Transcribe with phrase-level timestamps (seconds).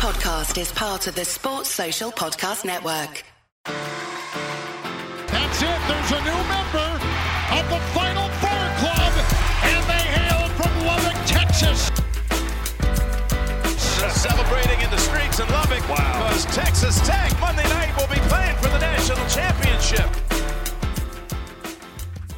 [0.00, 3.22] podcast is part of the Sports Social Podcast Network.
[3.66, 5.80] That's it.
[5.88, 6.88] There's a new member
[7.52, 9.12] of the Final Four Club,
[9.60, 11.90] and they hail from Lubbock, Texas.
[14.22, 16.28] Celebrating in the streets in Lubbock wow.
[16.30, 20.08] because Texas Tech Monday night will be playing for the national championship.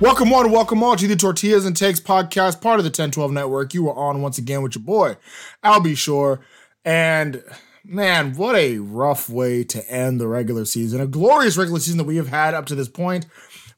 [0.01, 3.73] Welcome on, welcome all to the Tortillas and Takes podcast, part of the 1012 network.
[3.73, 5.17] You are on once again with your boy,
[5.63, 6.41] Albie Shore.
[6.85, 7.43] And
[7.85, 11.01] man, what a rough way to end the regular season.
[11.01, 13.27] A glorious regular season that we have had up to this point.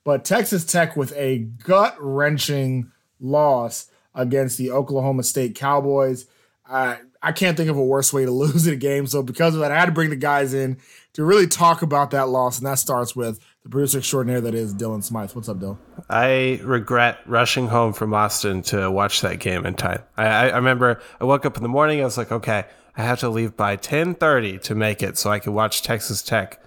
[0.05, 6.27] But Texas Tech with a gut wrenching loss against the Oklahoma State Cowboys.
[6.69, 9.07] Uh, I can't think of a worse way to lose a game.
[9.07, 10.79] So, because of that, I had to bring the guys in
[11.15, 12.59] to really talk about that loss.
[12.59, 15.33] And that starts with the producer extraordinaire that is Dylan Smythe.
[15.33, 15.79] What's up, Dylan?
[16.11, 20.03] I regret rushing home from Austin to watch that game in time.
[20.19, 22.01] I, I, I remember I woke up in the morning.
[22.01, 22.65] I was like, okay,
[22.97, 26.23] I have to leave by ten thirty to make it so I could watch Texas
[26.23, 26.63] Tech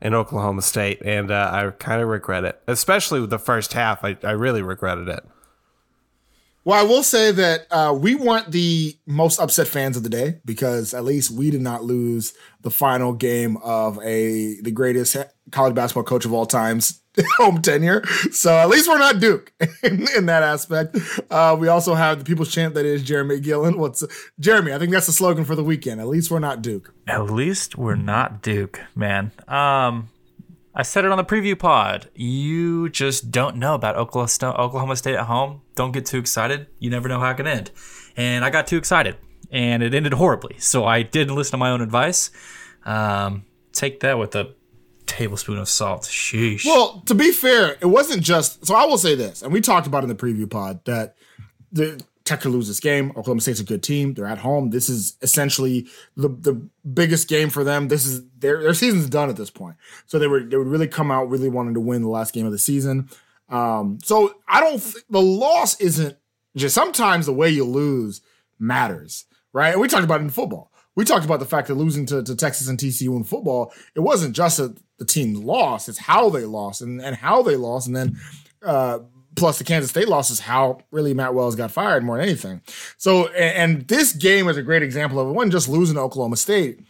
[0.00, 4.04] and Oklahoma State, and uh, I kind of regret it, especially with the first half.
[4.04, 5.24] I, I really regretted it.
[6.64, 10.40] Well, I will say that uh, we weren't the most upset fans of the day
[10.44, 15.16] because at least we did not lose the final game of a the greatest
[15.50, 17.00] college basketball coach of all times
[17.38, 18.04] home tenure.
[18.30, 20.96] So at least we're not Duke in, in that aspect.
[21.30, 23.78] Uh, we also have the people's champ that is Jeremy Gillen.
[23.78, 24.04] What's
[24.38, 24.74] Jeremy?
[24.74, 26.00] I think that's the slogan for the weekend.
[26.00, 26.92] At least we're not Duke.
[27.06, 29.32] At least we're not Duke, man.
[29.48, 30.10] Um,
[30.74, 32.08] I said it on the preview pod.
[32.14, 35.62] You just don't know about Oklahoma State at home.
[35.74, 36.68] Don't get too excited.
[36.78, 37.72] You never know how it can end.
[38.16, 39.16] And I got too excited,
[39.50, 40.56] and it ended horribly.
[40.58, 42.30] So I didn't listen to my own advice.
[42.84, 44.54] Um, take that with a
[45.06, 46.02] tablespoon of salt.
[46.02, 46.64] Sheesh.
[46.64, 48.64] Well, to be fair, it wasn't just.
[48.64, 51.16] So I will say this, and we talked about in the preview pod that
[51.72, 53.10] the Tech could lose this game.
[53.10, 54.14] Oklahoma State's a good team.
[54.14, 54.70] They're at home.
[54.70, 56.64] This is essentially the the
[56.94, 57.88] biggest game for them.
[57.88, 59.74] This is their their season's done at this point.
[60.06, 62.46] So they were they would really come out really wanting to win the last game
[62.46, 63.10] of the season.
[63.48, 64.80] Um, so I don't.
[65.10, 66.16] The loss isn't
[66.56, 68.20] just sometimes the way you lose
[68.60, 69.72] matters, right?
[69.72, 70.70] And we talked about it in football.
[70.94, 74.00] We talked about the fact that losing to, to Texas and TCU in football, it
[74.00, 77.88] wasn't just that the team lost; it's how they lost and and how they lost,
[77.88, 78.20] and then.
[78.62, 78.98] Uh,
[79.36, 82.62] plus the Kansas State loss is how really Matt Wells got fired more than anything.
[82.96, 85.32] So, and, and this game is a great example of it.
[85.32, 86.80] wasn't just losing Oklahoma State.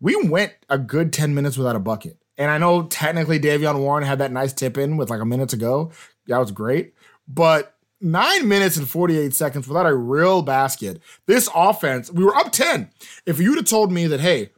[0.00, 2.18] We went a good 10 minutes without a bucket.
[2.38, 5.50] And I know technically Davion Warren had that nice tip in with like a minute
[5.50, 5.92] to go.
[6.26, 6.94] That was great.
[7.28, 11.00] But nine minutes and 48 seconds without a real basket.
[11.26, 12.90] This offense, we were up 10.
[13.26, 14.50] If you'd have told me that, hey,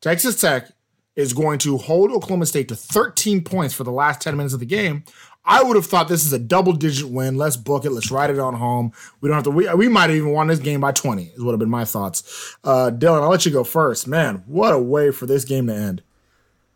[0.00, 0.68] Texas Tech
[1.16, 4.60] is going to hold Oklahoma State to 13 points for the last 10 minutes of
[4.60, 5.04] the game,
[5.44, 7.36] I would have thought this is a double digit win.
[7.36, 7.90] Let's book it.
[7.90, 8.92] Let's ride it on home.
[9.20, 9.50] We don't have to.
[9.50, 11.84] We, we might have even won this game by 20, is what have been my
[11.84, 12.56] thoughts.
[12.62, 14.06] Uh, Dylan, I'll let you go first.
[14.06, 16.02] Man, what a way for this game to end.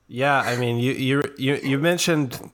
[0.09, 2.53] Yeah, I mean, you you you, you mentioned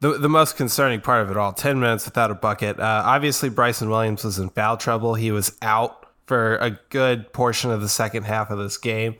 [0.00, 2.78] the the most concerning part of it all 10 minutes without a bucket.
[2.78, 5.14] Uh, obviously, Bryson Williams was in foul trouble.
[5.14, 9.16] He was out for a good portion of the second half of this game.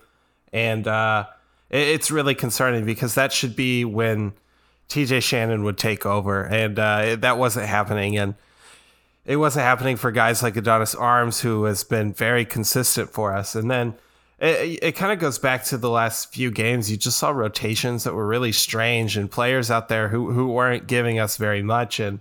[0.52, 1.26] And uh,
[1.70, 4.34] it, it's really concerning because that should be when
[4.88, 8.16] TJ Shannon would take over, and uh, that wasn't happening.
[8.16, 8.34] And
[9.24, 13.54] it wasn't happening for guys like Adonis Arms, who has been very consistent for us.
[13.54, 13.94] And then
[14.38, 16.90] it, it kind of goes back to the last few games.
[16.90, 20.86] You just saw rotations that were really strange, and players out there who who weren't
[20.86, 22.00] giving us very much.
[22.00, 22.20] And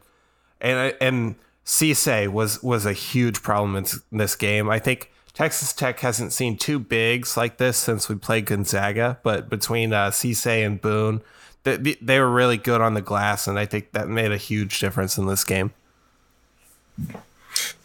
[0.60, 1.36] and and
[1.66, 4.70] Cisse was was a huge problem in this game.
[4.70, 5.12] I think.
[5.34, 10.10] Texas Tech hasn't seen two bigs like this since we played Gonzaga, but between uh,
[10.10, 11.22] Cisse and Boone,
[11.64, 15.18] they, were really good on the glass, and I think that made a huge difference
[15.18, 15.74] in this game.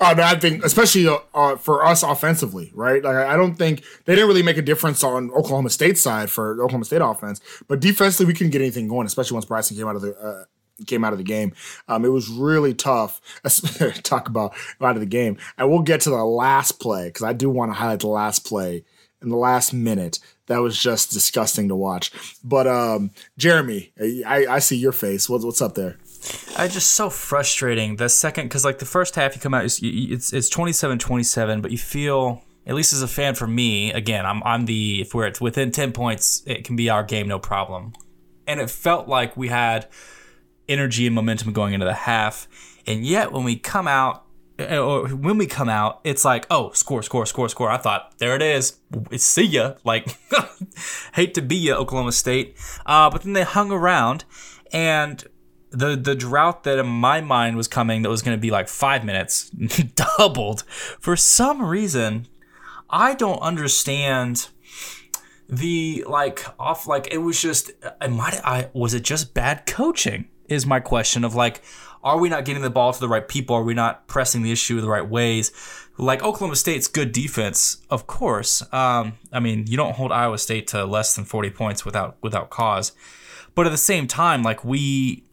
[0.00, 3.02] Uh, I think, especially uh, uh, for us offensively, right?
[3.02, 6.52] Like, I don't think they didn't really make a difference on Oklahoma State side for
[6.62, 9.96] Oklahoma State offense, but defensively we couldn't get anything going, especially once Bryson came out
[9.96, 10.44] of the uh,
[10.86, 11.52] came out of the game.
[11.88, 13.20] Um, it was really tough.
[14.02, 17.32] Talk about out of the game, and we'll get to the last play because I
[17.32, 18.84] do want to highlight the last play
[19.22, 22.12] in the last minute that was just disgusting to watch.
[22.44, 23.92] But um, Jeremy,
[24.26, 25.28] I, I see your face.
[25.28, 25.98] What's what's up there?
[26.56, 27.96] I just so frustrating.
[27.96, 31.70] The second, because like the first half, you come out, it's it's, it's 27-27, but
[31.70, 35.32] you feel at least as a fan for me, again, I'm I'm the if we're
[35.40, 37.92] within ten points, it can be our game, no problem.
[38.46, 39.88] And it felt like we had
[40.68, 42.46] energy and momentum going into the half,
[42.86, 44.24] and yet when we come out
[44.70, 47.70] or when we come out, it's like, oh, score, score, score, score.
[47.70, 48.78] I thought, there it is.
[49.16, 49.74] See ya.
[49.84, 50.16] Like,
[51.14, 52.56] hate to be ya, Oklahoma State.
[52.86, 54.24] Uh, but then they hung around,
[54.72, 55.24] and
[55.70, 58.68] the the drought that in my mind was coming that was going to be like
[58.68, 59.50] five minutes
[60.18, 60.62] doubled.
[61.00, 62.28] For some reason,
[62.90, 64.48] I don't understand
[65.48, 70.28] the like off like it was just I might I was it just bad coaching
[70.52, 71.62] is my question of like
[72.04, 74.52] are we not getting the ball to the right people are we not pressing the
[74.52, 75.52] issue the right ways
[75.98, 80.66] like Oklahoma State's good defense of course um, I mean you don't hold Iowa State
[80.68, 82.92] to less than 40 points without without cause
[83.54, 85.24] but at the same time like we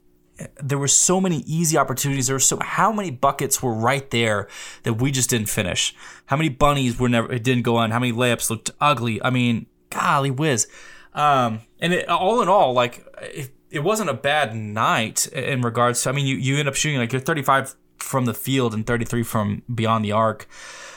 [0.62, 2.28] there were so many easy opportunities.
[2.28, 4.48] There were so how many buckets were right there
[4.84, 5.96] that we just didn't finish.
[6.28, 7.92] How many bunnies were never it didn't go on.
[7.92, 9.22] How many layups looked ugly.
[9.24, 10.68] I mean, golly whiz.
[11.14, 16.04] Um, and it, all in all, like it, it wasn't a bad night in regards
[16.04, 16.10] to.
[16.10, 19.24] I mean, you you end up shooting like you're 35 from the field and 33
[19.24, 20.48] from beyond the arc.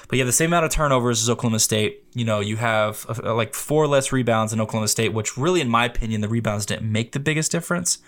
[0.09, 2.05] But you have the same amount of turnovers as Oklahoma State.
[2.13, 5.69] You know, you have uh, like four less rebounds in Oklahoma State, which really, in
[5.69, 7.99] my opinion, the rebounds didn't make the biggest difference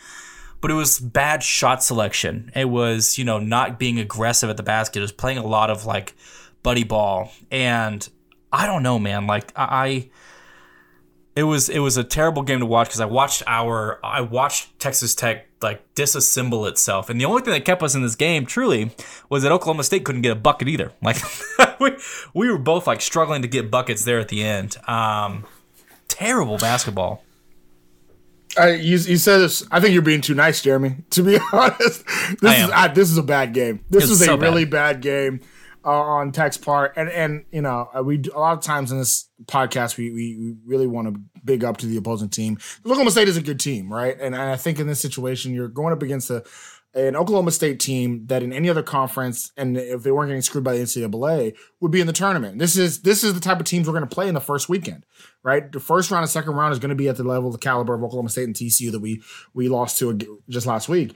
[0.65, 2.51] but it was bad shot selection.
[2.57, 5.01] It was, you know, not being aggressive at the basket.
[5.01, 6.15] It was playing a lot of like
[6.63, 7.31] buddy ball.
[7.51, 8.09] And
[8.51, 9.27] I don't know, man.
[9.27, 10.09] Like I
[11.37, 14.79] it was it was a terrible game to watch because I watched our I watched
[14.79, 18.47] Texas Tech like disassemble itself, and the only thing that kept us in this game
[18.47, 18.93] truly
[19.29, 20.93] was that Oklahoma State couldn't get a bucket either.
[21.03, 21.17] Like
[21.81, 21.97] we
[22.35, 24.77] we were both like struggling to get buckets there at the end.
[24.89, 25.45] Um,
[26.09, 27.25] terrible basketball.
[28.57, 29.67] I, you, you said this.
[29.73, 30.99] I think you're being too nice, Jeremy.
[31.11, 32.07] To be honest,
[32.41, 33.81] this is I, this is a bad game.
[33.91, 35.41] This is a so really bad, bad game
[35.85, 39.29] on Tech's part, and and you know uh, we a lot of times in this
[39.47, 42.59] podcast we we, really want to big up to the opposing team.
[42.85, 44.15] Oklahoma State is a good team, right?
[44.15, 46.45] And, and I think in this situation you're going up against a
[46.95, 50.63] an Oklahoma State team that in any other conference, and if they weren't getting screwed
[50.63, 52.59] by the NCAA, would be in the tournament.
[52.59, 54.69] This is this is the type of teams we're going to play in the first
[54.69, 55.05] weekend,
[55.43, 55.71] right?
[55.71, 57.95] The first round and second round is going to be at the level, the caliber
[57.95, 59.23] of Oklahoma State and TCU that we
[59.55, 61.15] we lost to just last week.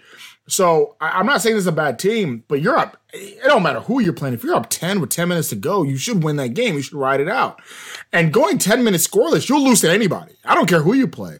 [0.48, 3.00] So I, am not saying this is a bad team, but you're up.
[3.12, 4.34] It don't matter who you're playing.
[4.34, 6.74] If you're up 10 with 10 minutes to go, you should win that game.
[6.74, 7.60] You should ride it out.
[8.12, 10.34] And going 10 minutes scoreless, you'll lose to anybody.
[10.44, 11.38] I don't care who you play.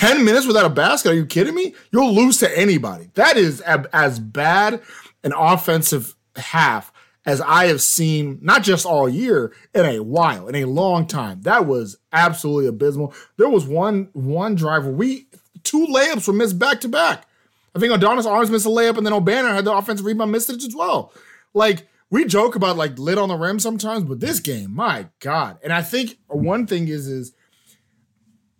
[0.00, 1.10] 10 minutes without a basket?
[1.10, 1.74] Are you kidding me?
[1.92, 3.10] You'll lose to anybody.
[3.16, 4.80] That is ab- as bad
[5.22, 6.90] an offensive half
[7.26, 11.42] as I have seen, not just all year, in a while, in a long time.
[11.42, 13.12] That was absolutely abysmal.
[13.36, 15.26] There was one one drive where we
[15.64, 17.26] two layups were missed back to back.
[17.76, 20.48] I think Adonis Arms missed a layup, and then Obanor had the offensive rebound, missed
[20.48, 21.12] it as well.
[21.52, 25.58] Like we joke about like lit on the rim sometimes, but this game, my God.
[25.62, 27.34] And I think one thing is is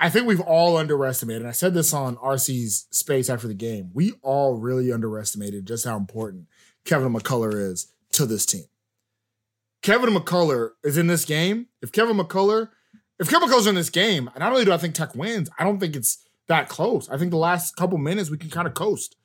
[0.01, 1.43] I think we've all underestimated.
[1.43, 3.91] And I said this on RC's space after the game.
[3.93, 6.47] We all really underestimated just how important
[6.87, 8.65] Kevin McCullar is to this team.
[9.83, 11.67] Kevin McCullar is in this game.
[11.83, 12.71] If Kevin McCullar,
[13.19, 15.79] if Kevin McCullar's in this game, not only do I think Tech wins, I don't
[15.79, 17.09] think it's that close.
[17.11, 19.17] I think the last couple minutes we can kind of coast,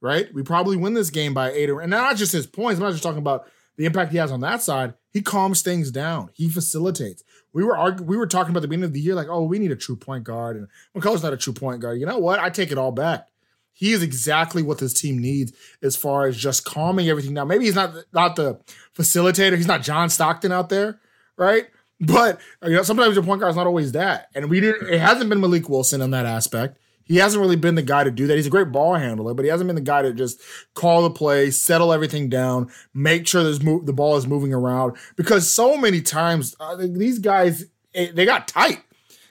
[0.00, 0.32] right?
[0.32, 2.78] We probably win this game by eight or and not just his points.
[2.78, 4.94] I'm not just talking about the impact he has on that side.
[5.12, 6.30] He calms things down.
[6.32, 7.22] He facilitates
[7.52, 9.70] we were we were talking about the beginning of the year, like, oh, we need
[9.70, 12.00] a true point guard, and McCullar's not a true point guard.
[12.00, 12.40] You know what?
[12.40, 13.28] I take it all back.
[13.74, 15.52] He is exactly what this team needs
[15.82, 17.48] as far as just calming everything down.
[17.48, 18.60] Maybe he's not not the
[18.96, 19.56] facilitator.
[19.56, 21.00] He's not John Stockton out there,
[21.36, 21.66] right?
[22.00, 24.28] But you know, sometimes your point guard is not always that.
[24.34, 24.88] And we didn't.
[24.88, 26.78] It hasn't been Mylik Wilson in that aspect.
[27.04, 28.36] He hasn't really been the guy to do that.
[28.36, 30.40] He's a great ball handler, but he hasn't been the guy to just
[30.74, 34.96] call the play, settle everything down, make sure there's move, the ball is moving around.
[35.16, 37.64] Because so many times uh, these guys
[37.94, 38.82] eh, they got tight.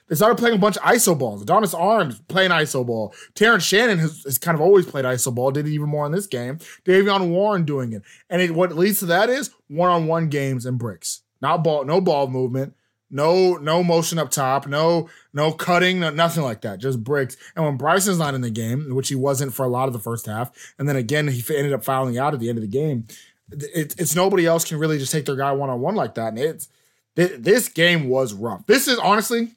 [0.07, 1.41] They started playing a bunch of ISO balls.
[1.41, 3.13] Adonis Arms playing ISO ball.
[3.33, 5.51] Terrence Shannon has, has, kind of always played ISO ball.
[5.51, 6.57] Did it even more in this game.
[6.83, 11.21] Davion Warren doing it, and it, what leads to that is one-on-one games and bricks.
[11.41, 12.75] Not ball, no ball movement
[13.11, 16.79] no, no motion up top, no, no cutting, no, nothing like that.
[16.79, 17.37] Just bricks.
[17.55, 19.99] And when Bryson's not in the game, which he wasn't for a lot of the
[19.99, 22.67] first half, and then again he ended up fouling out at the end of the
[22.67, 23.07] game.
[23.51, 26.29] It, it's nobody else can really just take their guy one on one like that.
[26.29, 26.69] And it's
[27.15, 28.65] this game was rough.
[28.65, 29.49] This is honestly,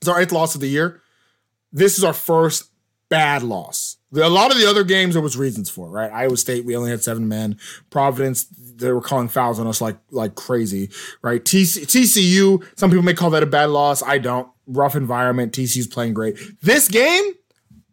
[0.00, 1.00] it's our eighth loss of the year.
[1.72, 2.69] This is our first
[3.10, 3.98] bad loss.
[4.14, 6.10] A lot of the other games there was reasons for, right?
[6.10, 7.58] Iowa State, we only had seven men.
[7.90, 10.90] Providence, they were calling fouls on us like like crazy,
[11.22, 11.44] right?
[11.44, 14.02] TC, TCU, some people may call that a bad loss.
[14.02, 14.48] I don't.
[14.66, 15.52] Rough environment.
[15.52, 16.38] TCU's playing great.
[16.62, 17.24] This game,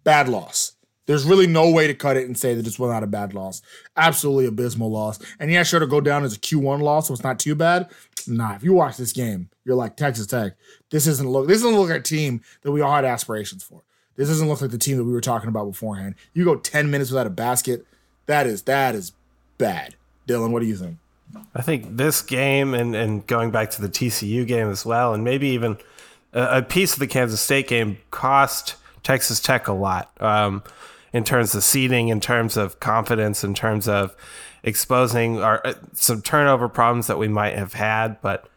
[0.03, 0.74] bad loss.
[1.07, 3.62] There's really no way to cut it and say that was not a bad loss.
[3.95, 5.19] Absolutely abysmal loss.
[5.39, 7.89] And yeah, sure to go down as a Q1 loss, so it's not too bad.
[8.27, 10.53] Nah, if you watch this game, you're like Texas Tech.
[10.91, 11.47] This isn't look.
[11.47, 13.83] This doesn't look like a team that we all had aspirations for.
[14.17, 16.15] This doesn't look like the team that we were talking about beforehand.
[16.33, 17.86] You go 10 minutes without a basket.
[18.25, 19.13] That is that is
[19.57, 19.95] bad.
[20.27, 20.97] Dylan, what do you think?
[21.55, 25.24] I think this game and, and going back to the TCU game as well, and
[25.24, 25.77] maybe even
[26.33, 30.63] a, a piece of the Kansas State game cost Texas Tech a lot um,
[31.13, 34.15] in terms of seeding, in terms of confidence, in terms of
[34.63, 38.19] exposing our uh, some turnover problems that we might have had.
[38.21, 38.50] But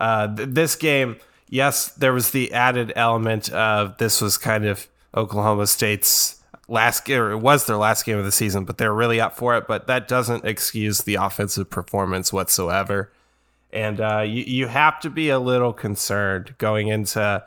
[0.00, 1.16] Uh, th- this game,
[1.48, 7.22] yes, there was the added element of this was kind of Oklahoma State's last game,
[7.30, 9.66] it was their last game of the season, but they're really up for it.
[9.66, 13.12] But that doesn't excuse the offensive performance whatsoever.
[13.72, 17.44] And uh, you, you have to be a little concerned going into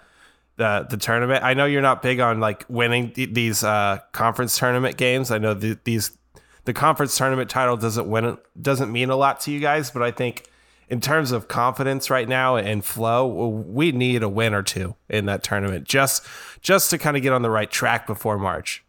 [0.58, 1.44] the the tournament.
[1.44, 5.32] I know you're not big on like winning th- these uh, conference tournament games.
[5.32, 6.18] I know th- these
[6.66, 10.12] the conference tournament title doesn't win doesn't mean a lot to you guys, but I
[10.12, 10.50] think
[10.90, 15.26] in terms of confidence right now and flow, we need a win or two in
[15.26, 16.26] that tournament just
[16.62, 18.84] just to kind of get on the right track before March.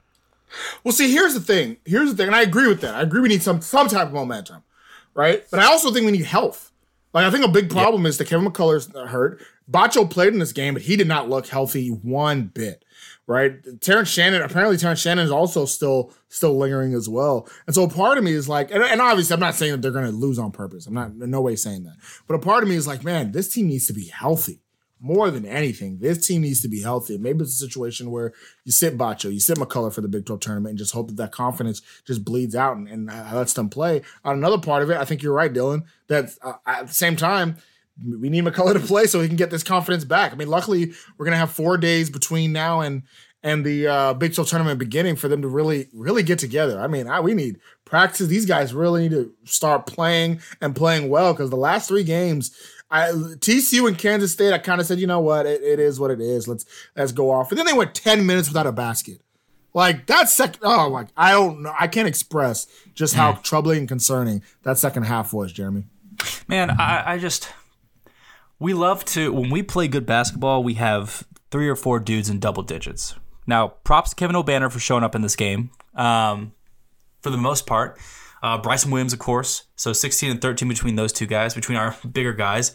[0.85, 1.77] Well, see, here's the thing.
[1.85, 2.95] Here's the thing, and I agree with that.
[2.95, 4.63] I agree we need some some type of momentum,
[5.15, 5.45] right?
[5.51, 6.73] But I also think we need health.
[7.13, 9.41] Like I think a big problem is that Kevin McCullar's hurt.
[9.71, 12.85] Batcho played in this game, but he did not look healthy one bit.
[13.29, 14.43] Right, Terrence Shannon.
[14.43, 17.49] Apparently, Terrence Shannon is also still still lingering as well.
[17.67, 19.91] And so, part of me is like, and, and obviously, I'm not saying that they're
[20.01, 20.87] to lose on purpose.
[20.87, 21.97] I'm not in no way saying that.
[22.29, 24.61] But a part of me is like, man, this team needs to be healthy
[25.01, 27.19] more than anything, this team needs to be healthy.
[27.19, 28.33] Maybe it's a situation where
[28.65, 31.17] you sit Batcho, you sit McCullar for the Big 12 tournament and just hope that
[31.17, 34.03] that confidence just bleeds out and, and lets them play.
[34.25, 37.17] On another part of it, I think you're right, Dylan, that uh, at the same
[37.17, 37.57] time,
[38.05, 40.33] we need McCullar to play so he can get this confidence back.
[40.33, 43.03] I mean, luckily, we're going to have four days between now and
[43.43, 46.81] and the uh, Big 12 tournament beginning for them to really, really get together.
[46.81, 48.27] I mean, I, we need practice.
[48.27, 52.57] These guys really need to start playing and playing well because the last three games–
[52.91, 55.99] I TCU and Kansas State, I kind of said, you know what, it, it is
[55.99, 56.47] what it is.
[56.47, 57.51] Let's let's go off.
[57.51, 59.21] And then they went ten minutes without a basket.
[59.75, 63.43] Like that second, oh, like I don't know, I can't express just how mm.
[63.43, 65.85] troubling and concerning that second half was, Jeremy.
[66.49, 67.51] Man, I, I just
[68.59, 72.39] we love to when we play good basketball, we have three or four dudes in
[72.39, 73.15] double digits.
[73.47, 75.71] Now, props to Kevin Obanor for showing up in this game.
[75.95, 76.53] Um,
[77.21, 77.99] for the most part,
[78.43, 79.65] uh, Bryson Williams, of course.
[79.77, 82.73] So 16 and 13 between those two guys, between our bigger guys.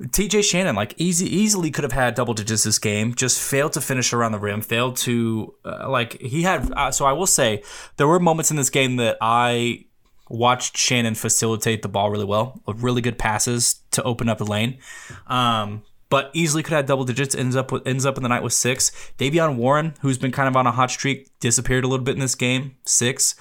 [0.00, 3.14] TJ Shannon, like easy, easily could have had double digits this game.
[3.14, 4.60] Just failed to finish around the rim.
[4.60, 6.72] Failed to uh, like he had.
[6.72, 7.62] Uh, so I will say
[7.98, 9.84] there were moments in this game that I
[10.32, 12.60] watched Shannon facilitate the ball really well.
[12.66, 14.78] Really good passes to open up the lane.
[15.26, 17.34] Um, but easily could have double digits.
[17.34, 18.90] Ends up with, ends up in the night with six.
[19.18, 22.20] Davion Warren, who's been kind of on a hot streak, disappeared a little bit in
[22.20, 22.76] this game.
[22.84, 23.34] Six.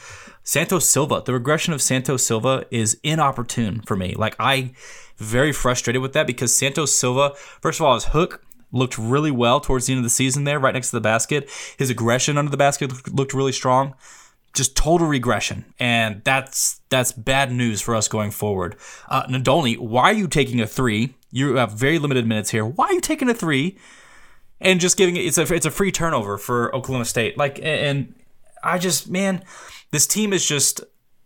[0.43, 4.13] Santos Silva, the regression of Santos Silva is inopportune for me.
[4.15, 4.71] Like I
[5.17, 9.59] very frustrated with that because Santos Silva, first of all, his hook looked really well
[9.59, 11.49] towards the end of the season there, right next to the basket.
[11.77, 13.95] His aggression under the basket looked really strong.
[14.53, 18.75] Just total regression, and that's that's bad news for us going forward.
[19.09, 21.15] Uh, Nadolny, why are you taking a three?
[21.31, 22.65] You have very limited minutes here.
[22.65, 23.77] Why are you taking a three?
[24.59, 27.37] And just giving it, it's a it's a free turnover for Oklahoma State.
[27.37, 28.13] Like, and
[28.61, 29.43] I just man,
[29.91, 30.81] this team is just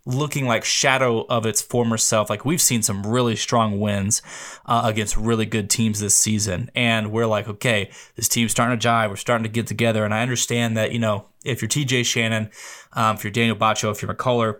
[0.06, 2.30] looking like shadow of its former self.
[2.30, 4.22] Like we've seen some really strong wins
[4.64, 8.88] uh, against really good teams this season, and we're like, okay, this team's starting to
[8.88, 9.10] jive.
[9.10, 12.04] We're starting to get together, and I understand that you know if you're T.J.
[12.04, 12.50] Shannon,
[12.96, 14.58] um, if you're Daniel Batcho, if you're McCullar,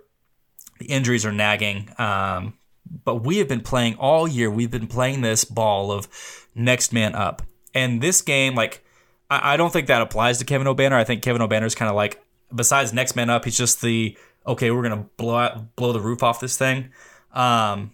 [0.79, 1.89] the injuries are nagging.
[1.99, 2.55] Um,
[3.05, 4.49] but we have been playing all year.
[4.49, 6.09] We've been playing this ball of
[6.55, 7.43] next man up,
[7.75, 8.83] and this game, like.
[9.29, 10.93] I don't think that applies to Kevin Obanor.
[10.93, 12.25] I think Kevin Obanor is kind of like
[12.55, 14.17] besides next man up, he's just the
[14.47, 14.71] okay.
[14.71, 16.91] We're gonna blow out, blow the roof off this thing.
[17.33, 17.93] Um,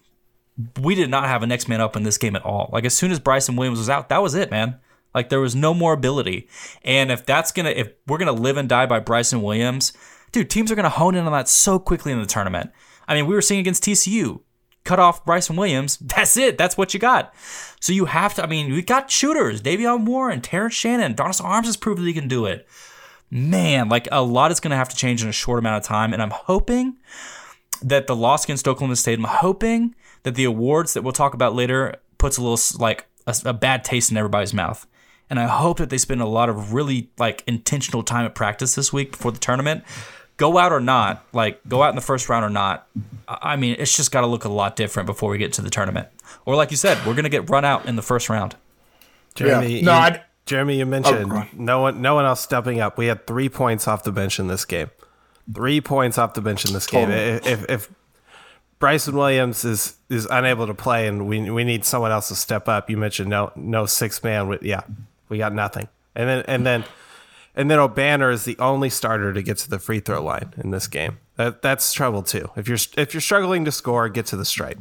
[0.81, 2.69] we did not have a next man up in this game at all.
[2.71, 4.79] Like as soon as Bryson Williams was out, that was it, man.
[5.13, 6.47] Like there was no more ability.
[6.83, 9.93] And if that's gonna, if we're gonna live and die by Bryson Williams,
[10.33, 12.71] dude, teams are gonna hone in on that so quickly in the tournament.
[13.07, 14.41] I mean, we were seeing against TCU,
[14.83, 15.97] cut off Bryson Williams.
[16.01, 16.57] That's it.
[16.57, 17.33] That's what you got.
[17.79, 18.43] So you have to.
[18.43, 22.13] I mean, we got shooters: Davion Warren, Terrence Shannon, Donis Arms has proved that he
[22.13, 22.67] can do it
[23.33, 25.87] man, like a lot is going to have to change in a short amount of
[25.87, 26.13] time.
[26.13, 26.97] And I'm hoping
[27.81, 31.55] that the loss against Oklahoma State, I'm hoping that the awards that we'll talk about
[31.55, 34.85] later puts a little like a, a bad taste in everybody's mouth.
[35.31, 38.75] And I hope that they spend a lot of really like intentional time at practice
[38.75, 39.83] this week before the tournament.
[40.37, 42.87] Go out or not, like go out in the first round or not.
[43.27, 45.69] I mean, it's just got to look a lot different before we get to the
[45.69, 46.07] tournament.
[46.45, 48.55] Or like you said, we're gonna get run out in the first round.
[49.35, 49.85] Jeremy, yeah.
[49.85, 52.97] no, I Jeremy, you mentioned oh, no one, no one else stepping up.
[52.97, 54.89] We had three points off the bench in this game.
[55.53, 57.09] Three points off the bench in this game.
[57.09, 57.91] If, if, if
[58.79, 62.67] Bryson Williams is is unable to play and we we need someone else to step
[62.67, 64.57] up, you mentioned no no six man.
[64.61, 64.81] Yeah,
[65.29, 65.87] we got nothing.
[66.15, 66.83] And then and then
[67.55, 70.71] and then Obanor is the only starter to get to the free throw line in
[70.71, 71.19] this game.
[71.35, 72.49] That that's trouble too.
[72.55, 74.79] If you're if you're struggling to score, get to the stripe.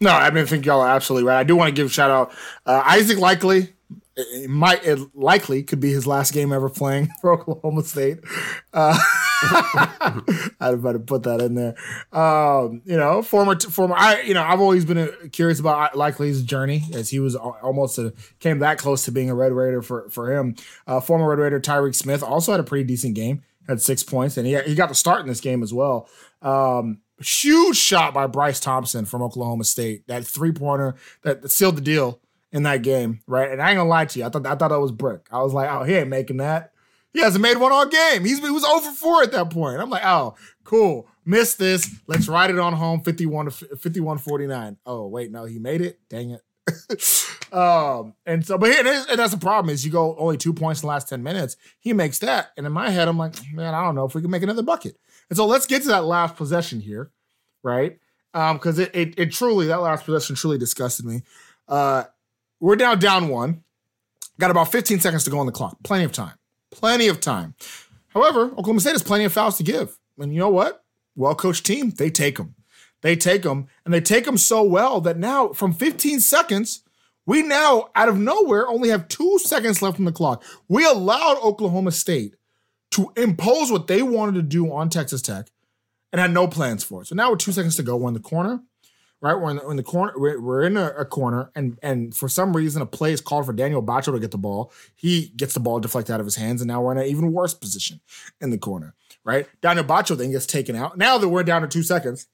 [0.00, 1.38] No, I mean I think y'all are absolutely right.
[1.38, 2.32] I do want to give a shout out
[2.66, 3.72] uh, Isaac Likekele.
[4.16, 8.18] it might it likely could be his last game ever playing for Oklahoma State.
[8.72, 8.98] Uh,
[10.60, 11.74] I'd better put that in there.
[12.12, 13.94] Um, you know, former former.
[13.96, 17.98] I you know I've always been uh, curious about Likekele's journey as he was almost
[17.98, 20.54] a, came that close to being a Red Raider for for him.
[20.86, 24.36] Uh, former Red Raider Tyreek Smith also had a pretty decent game, had six points,
[24.36, 26.08] and he he got the start in this game as well.
[26.40, 30.06] Um, huge shot by Bryce Thompson from Oklahoma State.
[30.06, 32.20] That three pointer that sealed the deal
[32.52, 33.50] in that game, right?
[33.50, 35.26] And I ain't gonna lie to you, I thought I thought that was brick.
[35.32, 36.71] I was like, oh, he ain't making that.
[37.12, 38.24] He hasn't made one all game.
[38.24, 39.80] He's he was over four at that point.
[39.80, 41.08] I'm like, oh, cool.
[41.24, 41.88] Missed this.
[42.06, 43.02] Let's ride it on home.
[43.02, 44.76] 51 to 51 49.
[44.86, 46.00] Oh, wait, no, he made it.
[46.08, 46.42] Dang it.
[47.52, 50.80] um, and so, but here, and that's the problem is you go only two points
[50.80, 51.56] in the last 10 minutes.
[51.80, 52.52] He makes that.
[52.56, 54.62] And in my head, I'm like, man, I don't know if we can make another
[54.62, 54.96] bucket.
[55.28, 57.10] And so let's get to that last possession here,
[57.62, 57.98] right?
[58.34, 61.22] Um, because it, it it truly, that last possession truly disgusted me.
[61.68, 62.04] Uh
[62.60, 63.64] we're now down one.
[64.38, 65.76] Got about 15 seconds to go on the clock.
[65.82, 66.34] Plenty of time.
[66.72, 67.54] Plenty of time.
[68.08, 69.98] However, Oklahoma State has plenty of fouls to give.
[70.18, 70.84] And you know what?
[71.14, 72.54] Well coached team, they take them.
[73.02, 76.84] They take them, and they take them so well that now, from 15 seconds,
[77.26, 80.42] we now, out of nowhere, only have two seconds left on the clock.
[80.68, 82.36] We allowed Oklahoma State
[82.92, 85.48] to impose what they wanted to do on Texas Tech
[86.12, 87.06] and had no plans for it.
[87.06, 87.96] So now we're two seconds to go.
[87.96, 88.62] We're in the corner
[89.22, 89.34] right?
[89.34, 90.12] We're in the, in the corner.
[90.16, 93.46] We're, we're in a, a, corner, and and for some reason, a play is called
[93.46, 94.70] for Daniel Batcho to get the ball.
[94.94, 97.32] He gets the ball deflected out of his hands, and now we're in an even
[97.32, 98.00] worse position
[98.40, 99.46] in the corner, right?
[99.62, 100.98] Daniel Batcho then gets taken out.
[100.98, 102.26] Now that we're down to two seconds,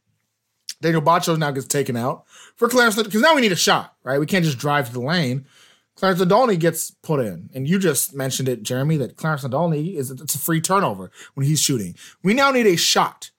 [0.80, 2.24] Daniel Batcho now gets taken out
[2.56, 4.18] for Clarence because now we need a shot, right?
[4.18, 5.46] We can't just drive to the lane.
[5.94, 10.12] Clarence Nadolny gets put in, and you just mentioned it, Jeremy, that Clarence Nadolny is
[10.12, 11.96] it's a free turnover when he's shooting.
[12.22, 13.32] We now need a shot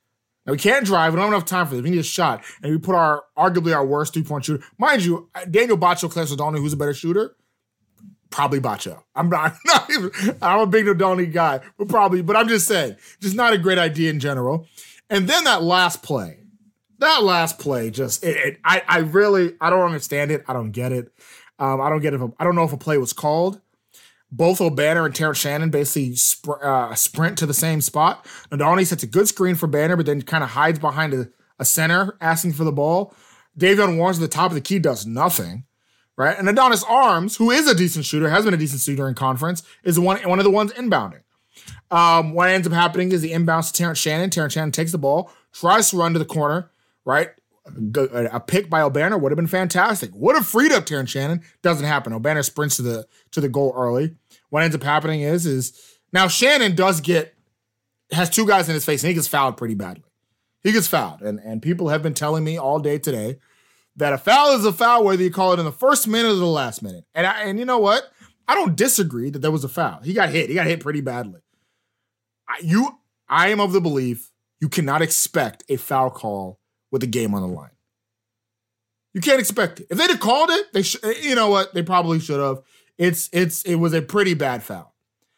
[0.50, 1.14] now we can't drive.
[1.14, 1.84] We don't have enough time for this.
[1.84, 4.64] We need a shot, and we put our arguably our worst three point shooter.
[4.80, 7.36] Mind you, Daniel Batcho, Clarence Nadolny, who's a better shooter?
[8.32, 9.04] Probably Batcho.
[9.14, 12.24] I'm not, not even, I'm a big Nadolny guy, but probably.
[12.24, 14.68] But I'm just saying, just not a great idea in general.
[15.12, 16.40] And then that last play,
[16.98, 20.44] that last play, just it, it, I I really I don't understand it.
[20.48, 21.12] I don't get it.
[21.60, 22.22] Um, I don't get it.
[22.40, 23.62] I don't know if a play was called
[24.32, 28.26] both Obanor and Terrence Shannon basically sp- uh, sprint to the same spot.
[28.52, 31.66] Nadolny sets a good screen for Obanor, but then kind of hides behind a, a,
[31.66, 33.14] center asking for the ball.
[33.58, 35.66] Davion Warren's at the top of the key does nothing,
[36.16, 36.38] right?
[36.38, 39.64] And Adonis Arms, who is a decent shooter, has been a decent shooter in conference,
[39.84, 41.22] is one one of the ones inbounding.
[41.92, 44.30] Um, what ends up happening is the inbounds to Terrence Shannon.
[44.30, 46.72] Terrence Shannon takes the ball, tries to run to the corner,
[47.04, 47.30] right?
[48.32, 50.12] A pick by Obanor would have been fantastic.
[50.14, 51.42] Would have freed up Terrence Shannon.
[51.62, 52.14] Doesn't happen.
[52.14, 54.16] Obanor sprints to the to the goal early.
[54.50, 57.36] What ends up happening is is now Shannon does get
[58.12, 60.04] has two guys in his face and he gets fouled pretty badly.
[60.62, 63.40] He gets fouled, and and people have been telling me all day today
[63.96, 66.36] that a foul is a foul whether you call it in the first minute or
[66.36, 67.06] the last minute.
[67.14, 68.04] And I, and you know what?
[68.48, 70.02] I don't disagree that there was a foul.
[70.02, 70.50] He got hit.
[70.50, 71.42] He got hit pretty badly.
[72.48, 76.59] I, you, I am of the belief you cannot expect a foul call
[76.92, 77.72] with the game on the line.
[79.14, 79.88] You can't expect it.
[79.90, 81.74] If they'd have called it, they sh- you know what?
[81.74, 82.62] They probably should have.
[82.98, 84.94] It's it's it was a pretty bad foul.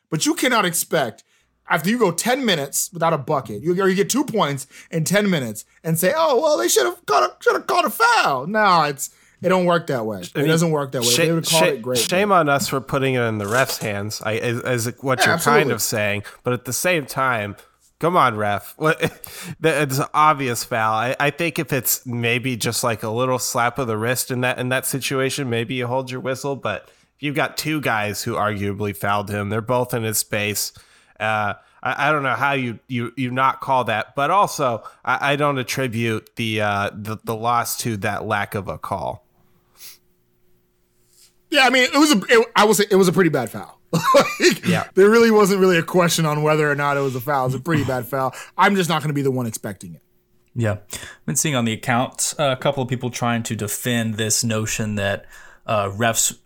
[0.10, 1.24] But you cannot expect
[1.70, 5.06] after you go 10 minutes without a bucket, you, or you get two points in
[5.06, 7.90] 10 minutes and say, oh, well, they should have caught a, should have caught a
[7.90, 8.46] foul.
[8.46, 9.10] No, it's
[9.42, 10.22] it don't work that way.
[10.22, 11.08] It doesn't work that way.
[11.08, 11.98] Shame, they would call it great.
[11.98, 15.26] Shame on us for putting it in the ref's hands, I, as, as what yeah,
[15.26, 15.64] you're absolutely.
[15.64, 16.24] kind of saying.
[16.44, 17.56] But at the same time,
[18.02, 18.76] Come on, ref.
[19.64, 20.96] It's an obvious foul.
[20.96, 24.42] I, I, think if it's maybe just like a little slap of the wrist in
[24.42, 26.56] that in that situation, maybe you hold your whistle.
[26.56, 29.50] But if you've got two guys who arguably fouled him.
[29.50, 30.74] They're both in his space.
[31.20, 35.34] Uh, I, I, don't know how you you you not call that, but also I,
[35.34, 39.28] I don't attribute the, uh, the the loss to that lack of a call.
[41.52, 42.22] Yeah, I mean, it was a.
[42.30, 43.81] It, I say it was a pretty bad foul.
[44.40, 44.88] like, yeah.
[44.96, 47.44] There really wasn't really a question on whether or not it was a foul.
[47.44, 48.34] It was a pretty bad foul.
[48.58, 50.02] I'm just not going to be the one expecting it.
[50.56, 50.78] Yeah.
[50.92, 54.44] I've been seeing on the account uh, a couple of people trying to defend this
[54.44, 55.26] notion that
[55.66, 56.38] uh, refs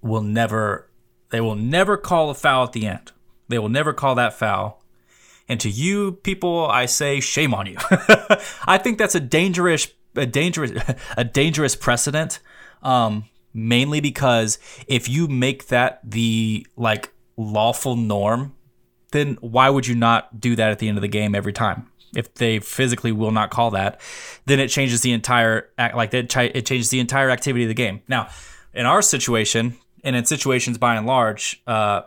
[0.00, 0.88] will never,
[1.30, 3.12] they will never call a foul at the end.
[3.48, 4.82] They will never call that foul.
[5.48, 7.76] And to you people, I say shame on you.
[8.66, 10.72] I think that's a dangerous, a dangerous,
[11.16, 12.40] a dangerous precedent.
[12.82, 13.24] Um,
[13.66, 18.54] mainly because if you make that the like lawful norm,
[19.12, 21.90] then why would you not do that at the end of the game every time?
[22.14, 24.00] If they physically will not call that,
[24.46, 26.34] then it changes the entire act like that.
[26.36, 28.00] It changes the entire activity of the game.
[28.08, 28.28] Now,
[28.72, 32.02] in our situation, and in situations by and large, uh,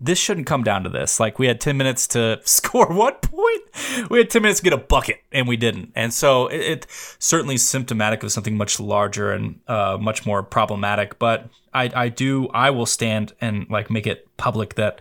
[0.00, 1.20] this shouldn't come down to this.
[1.20, 3.62] Like we had 10 minutes to score one point.
[4.08, 5.92] We had 10 minutes to get a bucket and we didn't.
[5.94, 6.86] And so it, it
[7.18, 11.18] certainly symptomatic of something much larger and uh, much more problematic.
[11.18, 15.00] But I, I do, I will stand and like make it public that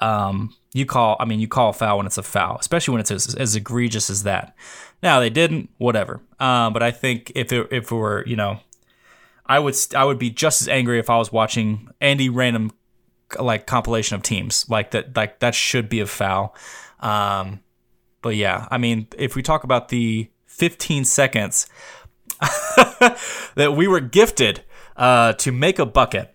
[0.00, 1.16] um, you call.
[1.20, 3.56] I mean, you call a foul when it's a foul, especially when it's as, as
[3.56, 4.54] egregious as that.
[5.02, 6.20] Now they didn't, whatever.
[6.38, 8.60] Um, but I think if it, if it were, you know,
[9.46, 12.70] I would I would be just as angry if I was watching Andy random
[13.38, 15.16] like compilation of teams like that.
[15.16, 16.54] Like that should be a foul.
[17.00, 17.60] Um,
[18.22, 21.68] but yeah, I mean, if we talk about the 15 seconds
[22.40, 24.64] that we were gifted
[24.96, 26.34] uh, to make a bucket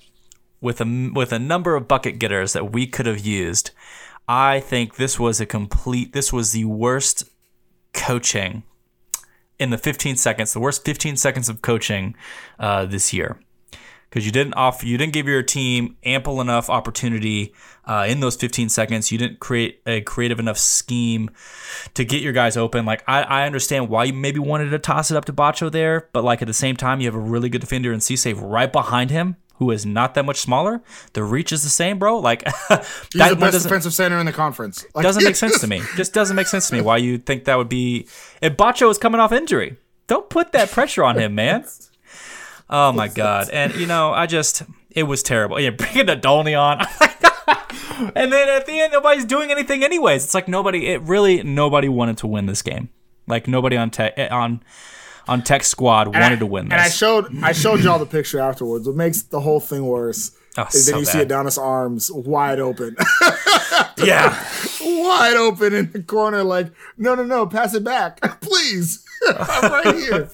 [0.62, 3.72] with a with a number of bucket getters that we could have used,
[4.28, 6.14] I think this was a complete.
[6.14, 7.24] This was the worst
[7.94, 8.64] coaching
[9.60, 12.16] in the 15 seconds, the worst 15 seconds of coaching
[12.60, 13.40] uh, this year
[14.14, 17.52] because you didn't offer, you didn't give your team ample enough opportunity
[17.86, 19.12] uh, in those 15 seconds.
[19.12, 21.32] You didn't create a creative enough scheme
[21.96, 22.86] to get your guys open.
[22.86, 26.10] Like I, I understand why you maybe wanted to toss it up to Batcho there,
[26.14, 28.72] but like at the same time, you have a really good defender in Cisse right
[28.72, 29.36] behind him.
[29.56, 30.84] Who is not that much smaller?
[31.14, 32.20] The reach is the same, bro.
[32.20, 34.86] Like that He's the best defensive center in the conference.
[34.94, 35.82] Like, doesn't make sense to me.
[35.96, 38.08] Just doesn't make sense to me why you think that would be.
[38.44, 41.66] If Batcho is coming off injury, don't put that pressure on him, man.
[42.70, 43.50] Oh my god!
[43.52, 45.60] And you know, I just it was terrible.
[45.60, 46.80] Yeah, bringing Nadolny on,
[48.16, 50.24] and then at the end, nobody's doing anything anyways.
[50.24, 50.88] It's like nobody.
[50.88, 52.90] It really nobody wanted to win this game.
[53.28, 54.64] Like nobody on tech eh, on
[55.28, 56.74] on Tech Squad wanted to win this.
[56.74, 58.88] And I showed I showed y'all the picture afterwards.
[58.88, 61.20] What makes the whole thing worse Oh, is so then you see.
[61.20, 62.96] Adonis' arms wide open,
[63.98, 64.46] yeah,
[64.82, 66.44] wide open in the corner.
[66.44, 69.04] Like, no, no, no, pass it back, please.
[69.28, 70.30] I'm right here.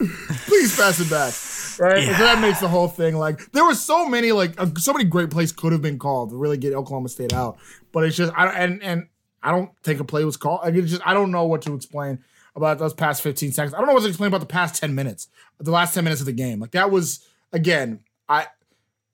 [0.48, 1.34] Please pass it back.
[1.80, 4.92] Right, so that makes the whole thing like there were so many like uh, so
[4.94, 7.58] many great plays could have been called to really get Oklahoma State out,
[7.92, 9.08] but it's just I don't- and and
[9.42, 10.62] I don't think a play was called.
[10.64, 12.20] Like, it's just I don't know what to explain
[12.56, 13.74] about those past 15 seconds.
[13.74, 15.28] I don't know what to explain about the past 10 minutes,
[15.60, 16.60] the last 10 minutes of the game.
[16.60, 18.48] Like that was again, I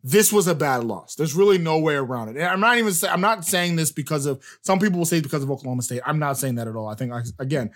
[0.04, 1.16] this was a bad loss.
[1.16, 2.38] There's really no way around it.
[2.38, 5.20] And I'm not even say, I'm not saying this because of some people will say
[5.20, 6.02] because of Oklahoma State.
[6.06, 6.88] I'm not saying that at all.
[6.88, 7.72] I think I, again,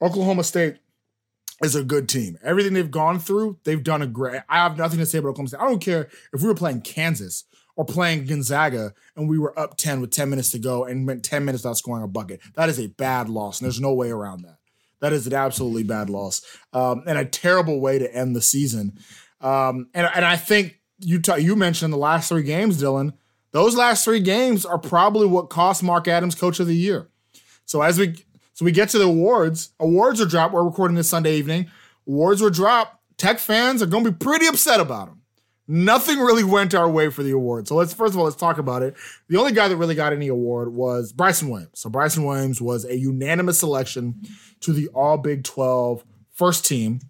[0.00, 0.76] Oklahoma State
[1.62, 2.38] is a good team.
[2.42, 4.42] Everything they've gone through, they've done a great.
[4.48, 5.60] I have nothing to say about Oklahoma State.
[5.60, 7.44] I don't care if we were playing Kansas
[7.76, 11.24] or playing Gonzaga and we were up 10 with 10 minutes to go and went
[11.24, 12.40] 10 minutes without scoring a bucket.
[12.54, 14.58] That is a bad loss, and there's no way around that.
[15.00, 18.98] That is an absolutely bad loss um, and a terrible way to end the season.
[19.40, 23.12] Um, and, and I think you you mentioned the last three games, Dylan.
[23.50, 27.08] Those last three games are probably what cost Mark Adams Coach of the Year.
[27.64, 28.16] So as we
[28.54, 30.52] so we get to the awards, awards are dropped.
[30.52, 31.70] We're recording this Sunday evening.
[32.06, 32.98] Awards were dropped.
[33.16, 35.22] Tech fans are going to be pretty upset about them.
[35.68, 37.68] Nothing really went our way for the award.
[37.68, 38.94] So let's first of all let's talk about it.
[39.28, 41.78] The only guy that really got any award was Bryson Williams.
[41.78, 44.22] So Bryson Williams was a unanimous selection
[44.60, 47.00] to the All Big 12 first team,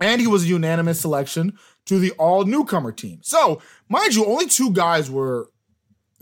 [0.00, 3.20] and he was a unanimous selection to the All Newcomer team.
[3.22, 5.50] So mind you, only two guys were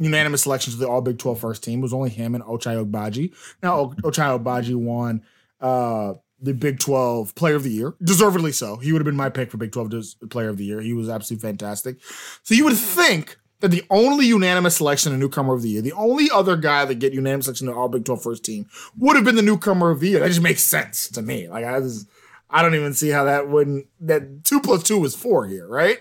[0.04, 1.80] unanimous selections to the All Big 12 first team.
[1.80, 3.34] It was only him and Ochai Agbaji.
[3.62, 5.22] Now Ochai Agbaji won
[5.60, 8.76] uh, the Big 12 Player of the Year, deservedly so.
[8.76, 10.80] He would have been my pick for Big 12 Player of the Year.
[10.80, 11.96] He was absolutely fantastic.
[12.42, 15.92] So you would think that the only unanimous selection of newcomer of the year, the
[15.92, 18.66] only other guy that get unanimous selection to All Big 12 first team
[18.98, 20.18] would have been the newcomer of the year.
[20.20, 21.48] That just makes sense to me.
[21.48, 22.08] Like I just,
[22.50, 26.00] I don't even see how that wouldn't that two plus two is four here, right?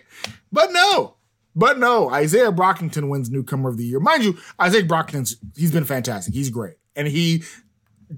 [0.51, 1.15] But no,
[1.55, 3.99] but no, Isaiah Brockington wins newcomer of the year.
[3.99, 6.33] Mind you, Isaiah Brockington's he's been fantastic.
[6.33, 6.75] He's great.
[6.95, 7.43] And he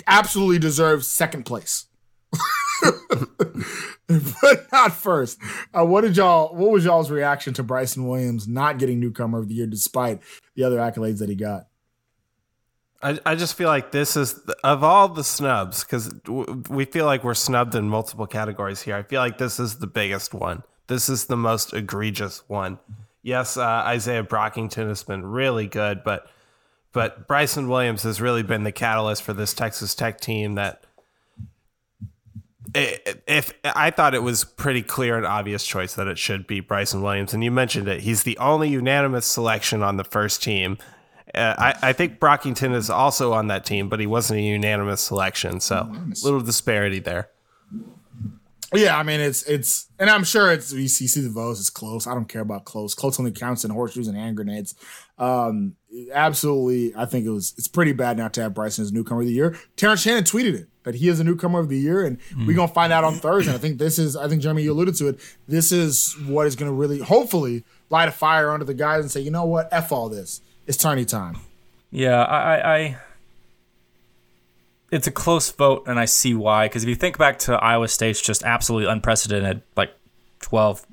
[0.08, 1.86] absolutely deserves second place.
[4.08, 5.39] but not first.
[5.74, 9.48] Uh, what did y'all what was y'all's reaction to Bryson Williams not getting newcomer of
[9.48, 10.22] the year despite
[10.56, 11.67] the other accolades that he got?
[13.02, 17.06] I, I just feel like this is of all the snubs because w- we feel
[17.06, 18.96] like we're snubbed in multiple categories here.
[18.96, 20.63] I feel like this is the biggest one.
[20.88, 22.80] This is the most egregious one.
[23.23, 26.27] Yes, uh, Isaiah Brockington has been really good, but
[26.91, 30.55] but Bryson Williams has really been the catalyst for this Texas Tech team.
[30.55, 30.83] That
[32.75, 36.59] i- if I thought it was pretty clear and obvious choice that it should be
[36.59, 40.77] Bryson Williams, and you mentioned it, he's the only unanimous selection on the first team.
[41.33, 45.01] Uh, I, I think Brockington is also on that team, but he wasn't a unanimous
[45.01, 45.59] selection.
[45.62, 45.75] So
[46.21, 47.29] a little disparity there.
[48.73, 51.59] Yeah, I mean it's it's and I'm sure it's you see, you see the votes,
[51.59, 52.07] it's close.
[52.07, 52.93] I don't care about close.
[52.93, 54.75] Close only counts in horseshoes and hand grenades.
[55.17, 55.75] Um
[56.13, 59.27] absolutely, I think it was it's pretty bad not to have Bryson as newcomer of
[59.27, 59.55] the year.
[59.75, 62.67] Terrence Shannon tweeted it that he is a newcomer of the year, and we're gonna
[62.67, 63.53] find out on Thursday.
[63.53, 65.19] I think this is I think Jeremy, you alluded to it.
[65.47, 69.21] This is what is gonna really hopefully light a fire under the guys and say,
[69.21, 70.41] you know what, F all this.
[70.65, 71.38] It's tourney time.
[71.91, 72.97] Yeah, I, I, I
[74.93, 76.67] it's a close vote, and I see why.
[76.67, 79.91] Because if you think back to Iowa State's just absolutely unprecedented, like
[80.41, 80.86] 12,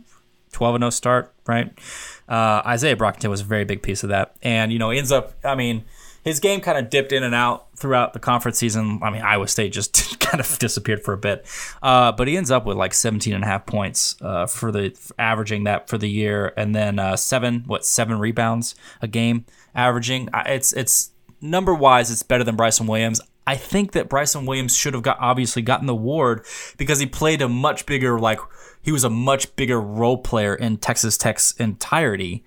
[0.52, 1.78] 12 and 0 start, right?
[2.26, 5.34] Uh, Isaiah Brockington was a very big piece of that, and you know ends up.
[5.44, 5.84] I mean,
[6.24, 9.00] his game kind of dipped in and out throughout the conference season.
[9.02, 11.44] I mean, Iowa State just kind of disappeared for a bit,
[11.82, 14.90] uh, but he ends up with like 17 and a half points uh, for the
[14.90, 19.44] for averaging that for the year, and then uh, seven what seven rebounds a game
[19.74, 20.30] averaging.
[20.46, 21.10] It's it's
[21.42, 23.20] number wise, it's better than Bryson Williams.
[23.46, 26.44] I think that Bryson Williams should have got obviously gotten the award
[26.76, 28.38] because he played a much bigger like
[28.82, 32.44] he was a much bigger role player in Texas Tech's entirety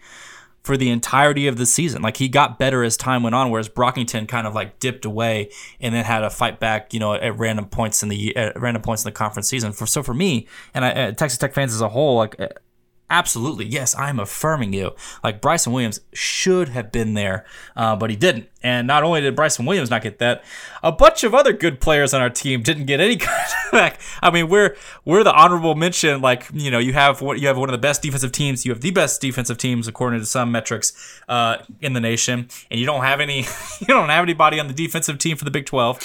[0.63, 2.01] for the entirety of the season.
[2.01, 5.49] Like he got better as time went on, whereas Brockington kind of like dipped away
[5.79, 8.81] and then had a fight back, you know, at random points in the at random
[8.81, 9.73] points in the conference season.
[9.73, 12.39] For so for me and I, uh, Texas Tech fans as a whole, like.
[13.13, 14.95] Absolutely, yes, I'm affirming you.
[15.23, 17.45] Like Bryson Williams should have been there,
[17.75, 18.49] uh, but he didn't.
[18.63, 20.43] And not only did Bryson Williams not get that,
[20.81, 23.19] a bunch of other good players on our team didn't get any
[23.73, 23.99] like.
[24.23, 26.21] I mean, we're we're the honorable mention.
[26.21, 28.65] Like you know, you have what you have one of the best defensive teams.
[28.65, 32.79] You have the best defensive teams according to some metrics uh, in the nation, and
[32.79, 33.45] you don't have any.
[33.79, 35.99] You don't have anybody on the defensive team for the Big Twelve.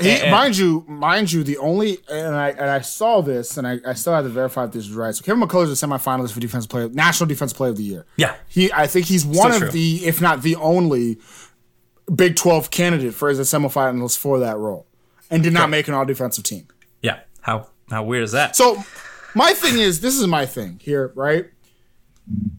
[0.00, 3.66] He, And- mind you, mind you, the only and I and I saw this and
[3.66, 5.14] I, I still have to verify if this is right.
[5.14, 8.06] So Kevin McCullar is a semifinalist for defensive player, national defensive player of the year.
[8.16, 8.34] Yeah.
[8.48, 9.70] he I think he's one Still of true.
[9.70, 11.18] the, if not the only,
[12.14, 14.86] Big Twelve candidate for as a semifinalist for that role,
[15.30, 16.66] and did not make an all defensive team.
[17.02, 18.56] Yeah, how how weird is that?
[18.56, 18.82] So
[19.34, 21.46] my thing is, this is my thing here, right?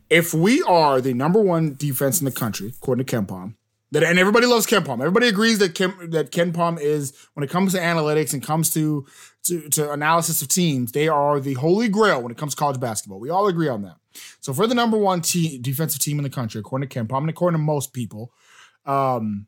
[0.10, 3.54] If we are the number one defense in the country, according to KenPom,
[3.92, 5.00] that and everybody loves KenPom.
[5.00, 9.06] Everybody agrees that Ken, that KenPom is when it comes to analytics and comes to,
[9.44, 12.80] to to analysis of teams, they are the holy grail when it comes to college
[12.80, 13.20] basketball.
[13.20, 13.96] We all agree on that.
[14.40, 17.30] So for the number one te- defensive team in the country, according to KenPom and
[17.30, 18.32] according to most people,
[18.86, 19.48] um,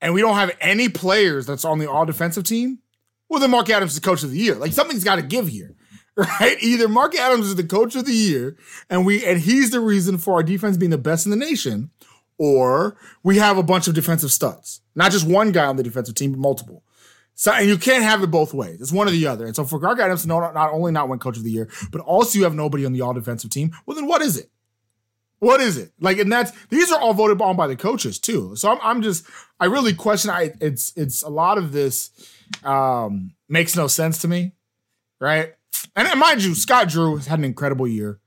[0.00, 2.80] and we don't have any players that's on the all defensive team,
[3.28, 4.54] well, then Mark Adams is coach of the year.
[4.54, 5.74] Like something's got to give here,
[6.16, 6.56] right?
[6.60, 8.56] Either Mark Adams is the coach of the year,
[8.88, 11.90] and we and he's the reason for our defense being the best in the nation,
[12.38, 16.14] or we have a bunch of defensive studs, not just one guy on the defensive
[16.14, 16.82] team, but multiple.
[17.34, 18.80] So and you can't have it both ways.
[18.80, 19.44] It's one or the other.
[19.44, 22.00] And so for Mark Adams not, not only not win coach of the year, but
[22.00, 23.72] also you have nobody on the all defensive team.
[23.86, 24.50] Well, then what is it?
[25.40, 26.18] What is it like?
[26.18, 28.56] And that's these are all voted on by the coaches too.
[28.56, 29.26] So I'm, I'm just
[29.60, 30.30] I really question.
[30.30, 32.10] I it's it's a lot of this
[32.62, 34.52] um makes no sense to me,
[35.20, 35.52] right?
[35.96, 38.20] And, and mind you, Scott Drew has had an incredible year.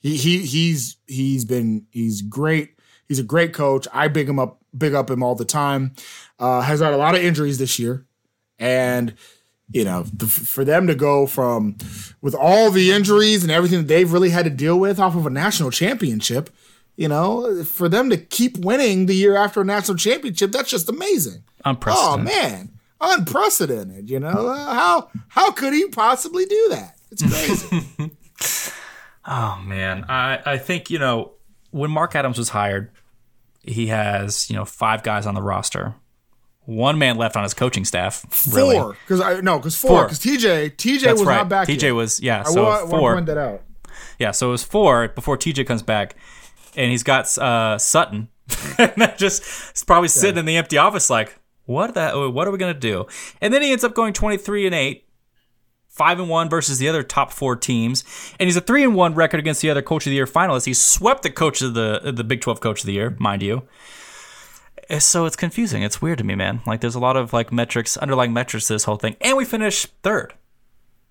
[0.00, 2.74] He he he's he's been he's great.
[3.10, 3.88] He's a great coach.
[3.92, 5.94] I big him up, big up him all the time.
[6.38, 8.06] Uh, has had a lot of injuries this year,
[8.56, 9.14] and
[9.72, 11.76] you know, the, for them to go from
[12.20, 15.26] with all the injuries and everything that they've really had to deal with off of
[15.26, 16.50] a national championship,
[16.96, 20.88] you know, for them to keep winning the year after a national championship, that's just
[20.88, 21.42] amazing.
[21.64, 22.12] Unprecedented.
[22.12, 22.70] Oh man,
[23.00, 24.08] unprecedented.
[24.08, 26.96] You know, Uh, how how could he possibly do that?
[27.10, 27.84] It's crazy.
[29.26, 31.32] Oh man, I I think you know
[31.72, 32.90] when Mark Adams was hired,
[33.62, 35.94] he has you know five guys on the roster,
[36.64, 38.24] one man left on his coaching staff.
[38.52, 38.76] Really.
[38.76, 41.36] Four, because I no, because four, because TJ TJ That's was right.
[41.36, 41.68] not back.
[41.68, 41.90] TJ yet.
[41.92, 42.40] was yeah.
[42.46, 43.14] I So want to four.
[43.14, 43.62] point that out.
[44.18, 46.14] Yeah, so it was four before TJ comes back,
[46.76, 48.28] and he's got uh, Sutton,
[48.78, 49.42] and that just
[49.74, 53.06] is probably sitting in the empty office like, what the what are we gonna do?
[53.40, 55.06] And then he ends up going twenty three and eight,
[55.90, 58.04] five and one versus the other top four teams,
[58.38, 60.64] and he's a three and one record against the other Coach of the Year finalists.
[60.64, 63.62] He swept the Coach of the the Big Twelve Coach of the Year, mind you.
[64.98, 65.82] So it's confusing.
[65.82, 66.62] It's weird to me, man.
[66.66, 69.44] Like there's a lot of like metrics, underlying metrics to this whole thing, and we
[69.44, 70.34] finished third.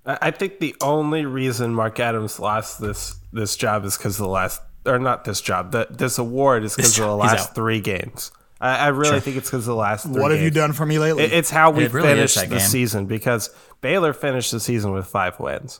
[0.05, 4.27] I I think the only reason Mark Adams lost this this job is because the
[4.27, 8.31] last, or not this job, that this award is because of the last three games.
[8.61, 10.05] I, I really think it's because the last.
[10.05, 11.23] Three What have you done for me lately?
[11.23, 12.67] It- It's how we It really finished that the game.
[12.67, 13.49] season because
[13.81, 15.79] Baylor finished the season with five wins.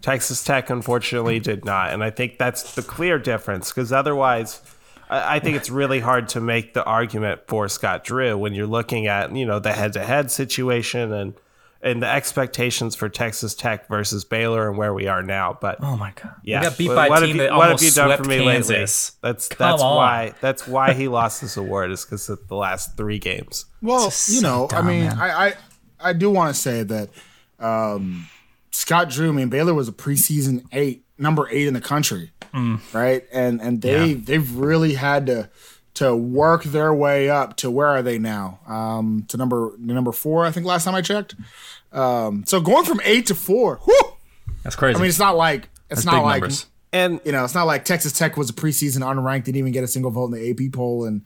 [0.00, 4.60] Texas Tech unfortunately did not, and I think that's the clear difference because otherwise,
[5.08, 8.66] I, I think it's really hard to make the argument for Scott Drew when you're
[8.66, 11.34] looking at you know the head-to-head situation and
[11.82, 15.58] and the expectations for Texas Tech versus Baylor and where we are now.
[15.60, 17.42] But Oh my god, yeah, we got beat what- by a what team have you,
[17.42, 19.12] that what almost have you done swept for me Kansas.
[19.22, 19.28] lately?
[19.32, 19.96] That's Come that's on.
[19.96, 23.66] why that's why he lost this award is because of the last three games.
[23.80, 25.18] Well, Just you so know, dumb, I mean, man.
[25.18, 25.54] I, I
[26.00, 27.10] I do want to say that
[27.58, 28.28] um,
[28.70, 29.28] Scott Drew.
[29.28, 32.80] I mean, Baylor was a preseason eight, number eight in the country, Mm.
[32.92, 33.24] right?
[33.32, 35.50] And and they they've really had to
[35.94, 38.60] to work their way up to where are they now?
[38.66, 41.34] Um, to number number four, I think last time I checked.
[41.92, 44.14] Um, so going from eight to four, whew,
[44.62, 44.96] That's crazy.
[44.96, 46.66] I mean, it's not like it's That's not like numbers.
[46.94, 49.84] And you know, it's not like Texas Tech was a preseason unranked, didn't even get
[49.84, 51.22] a single vote in the AP poll, and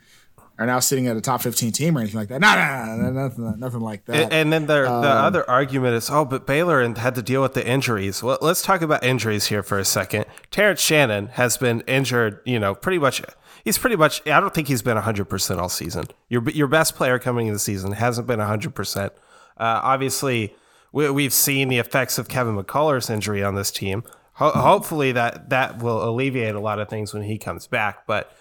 [0.59, 2.41] are now sitting at a top 15 team or anything like that.
[2.41, 4.17] No, no, no, no nothing, nothing like that.
[4.17, 7.55] And, and then the, the other argument is, oh, but Baylor had to deal with
[7.55, 8.23] the injuries.
[8.23, 10.25] Well, let's talk about injuries here for a second.
[10.51, 13.23] Terrence Shannon has been injured, you know, pretty much.
[13.65, 14.27] He's pretty much.
[14.27, 16.07] I don't think he's been 100% all season.
[16.29, 19.07] Your your best player coming into the season hasn't been 100%.
[19.07, 19.11] Uh,
[19.59, 20.55] obviously,
[20.93, 24.05] we, we've seen the effects of Kevin McCullar's injury on this team.
[24.35, 28.07] Ho- hopefully, that that will alleviate a lot of things when he comes back.
[28.07, 28.33] But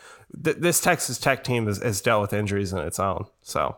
[0.44, 3.26] th- this Texas Tech team has, has dealt with injuries in its own.
[3.42, 3.78] So,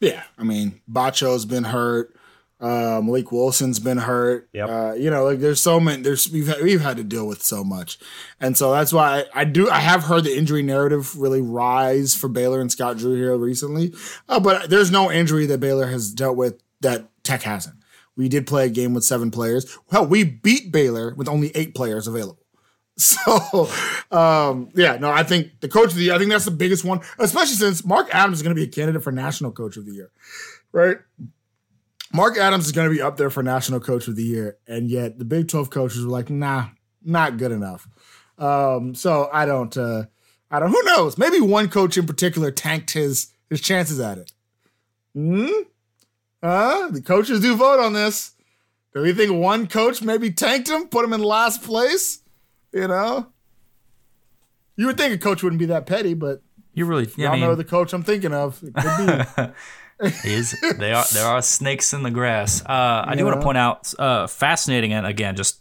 [0.00, 2.14] yeah, I mean, Batcho's been hurt.
[2.60, 4.48] Uh, Mylik Wilson's been hurt.
[4.52, 4.68] Yep.
[4.68, 6.02] Uh, you know, like there's so many.
[6.02, 8.00] There's we've had, we've had to deal with so much,
[8.40, 9.70] and so that's why I, I do.
[9.70, 13.94] I have heard the injury narrative really rise for Baylor and Scott Drew here recently,
[14.28, 17.76] uh, but there's no injury that Baylor has dealt with that Tech hasn't.
[18.16, 19.78] We did play a game with seven players.
[19.92, 22.42] Hell, we beat Baylor with only eight players available.
[23.00, 23.68] So,
[24.10, 26.84] um, yeah, no, I think the coach of the year, I think that's the biggest
[26.84, 29.86] one, especially since Mark Adams is going to be a candidate for national coach of
[29.86, 30.10] the year,
[30.72, 30.96] right?
[32.12, 34.90] Mark Adams is going to be up there for national coach of the year, and
[34.90, 36.70] yet the Big 12 coaches were like, nah,
[37.04, 37.86] not good enough.
[38.36, 40.04] Um, so I don't, uh,
[40.50, 41.18] I don't, who knows?
[41.18, 44.32] Maybe one coach in particular tanked his his chances at it.
[45.14, 45.48] Hmm?
[46.42, 46.88] Huh?
[46.90, 48.32] The coaches do vote on this.
[48.92, 52.22] Do we think one coach maybe tanked him, put him in last place?
[52.72, 53.26] You know?
[54.76, 57.40] You would think a coach wouldn't be that petty, but You really, y'all I mean,
[57.40, 58.62] know the coach I'm thinking of.
[58.62, 59.52] It could be.
[60.24, 62.62] is they are there are snakes in the grass.
[62.64, 65.60] Uh, I do want to point out uh, fascinating and again just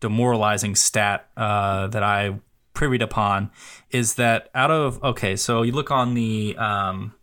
[0.00, 2.38] demoralizing stat uh, that I
[2.74, 3.50] privied upon
[3.90, 7.14] is that out of okay, so you look on the um,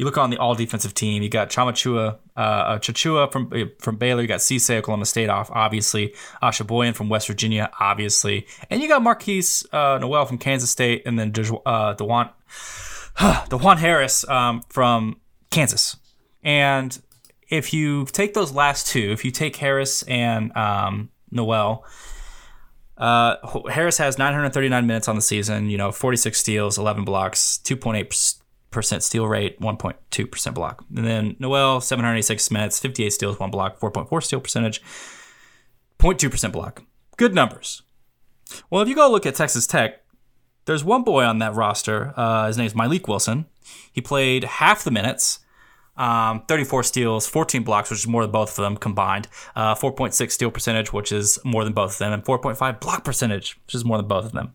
[0.00, 1.22] you look on the all defensive team.
[1.22, 4.22] You got Chamachua, uh, Chachua from from Baylor.
[4.22, 6.14] You got Cisse Oklahoma State off, obviously.
[6.42, 8.46] Osabuohien from West Virginia, obviously.
[8.70, 12.30] And you got Markquis uh, Nowell from Kansas State, and then uh, Dajuan
[13.18, 15.98] Dajuan Harris um, from Kansas.
[16.42, 16.98] And
[17.50, 21.84] if you take those last two, if you take Harris and um, Nowell,
[22.96, 23.36] uh,
[23.68, 25.68] Harris has 939 minutes on the season.
[25.68, 28.39] You know, 46 steals, 11 blocks, 2.8
[28.70, 30.84] percent steal rate, 1.2 percent block.
[30.94, 34.82] And then Nowell, 786 minutes, 58 steals, one block, 4.4 steal percentage,
[35.98, 36.84] 0.2 percent block.
[37.16, 37.82] Good numbers.
[38.68, 40.02] Well, if you go look at Texas Tech,
[40.64, 42.12] there's one boy on that roster.
[42.16, 43.46] Uh, his name's Mylik Wilson.
[43.92, 45.40] He played half the minutes.
[45.96, 49.28] Um, 34 steals, 14 blocks, which is more than both of them combined.
[49.54, 53.58] Uh, 4.6 steal percentage, which is more than both of them, and 4.5 block percentage,
[53.66, 54.54] which is more than both of them.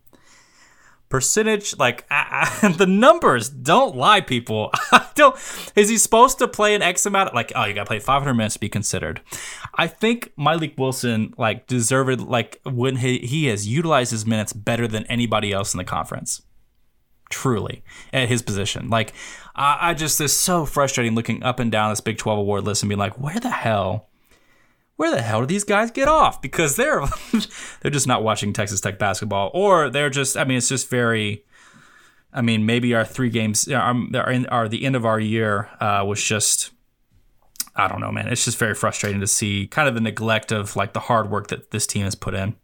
[1.08, 4.70] Percentage, like I, I, the numbers don't lie, people.
[4.92, 5.36] I don't.
[5.76, 7.34] Is he supposed to play an X amount?
[7.34, 9.20] Like, oh, you got to play 500 minutes to be considered.
[9.74, 14.88] I think Mylik Wilson, like, deserved, like, when he he has utilized his minutes better
[14.88, 16.42] than anybody else in the conference
[17.28, 18.88] truly at his position.
[18.88, 19.12] Like,
[19.54, 22.82] I, I just it's so frustrating looking up and down this Big 12 award list
[22.82, 24.08] and being like, where the hell,
[24.96, 26.42] where the hell do these guys get off?
[26.42, 27.02] Because they're
[27.80, 30.36] they're just not watching Texas Tech basketball, or they're just.
[30.36, 31.44] I mean, it's just very.
[32.32, 33.94] I mean, maybe our three games are,
[34.50, 36.70] are, the end of our year uh, was just.
[37.74, 38.28] I don't know, man.
[38.28, 41.48] It's just very frustrating to see kind of the neglect of like the hard work
[41.48, 42.56] that this team has put in.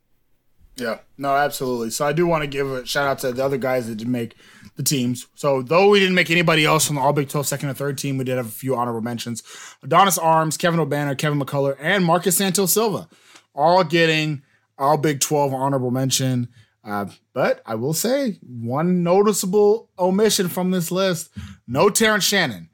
[0.76, 1.90] Yeah, no, absolutely.
[1.90, 4.08] So I do want to give a shout out to the other guys that did
[4.08, 4.35] make
[4.76, 5.26] the teams.
[5.35, 7.98] So though we didn't make anybody else on the All Big 12 second or third
[7.98, 9.42] team, we did have a few honorable mentions.
[9.82, 13.08] Adonis Arms, Kevin Obanor, Kevin McCullar, and Marcus Santos Silva,
[13.54, 14.42] all getting
[14.78, 16.48] All Big 12 honorable mention.
[16.85, 21.30] Uh, but I will say one noticeable omission from this list:
[21.66, 22.70] no Terrence Shannon.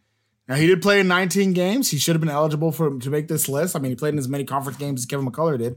[0.47, 1.91] Now he did play in 19 games.
[1.91, 3.77] He should have been eligible for to make this list.
[3.77, 5.77] I mean, he played in as many conference games as Kevin McCullar did,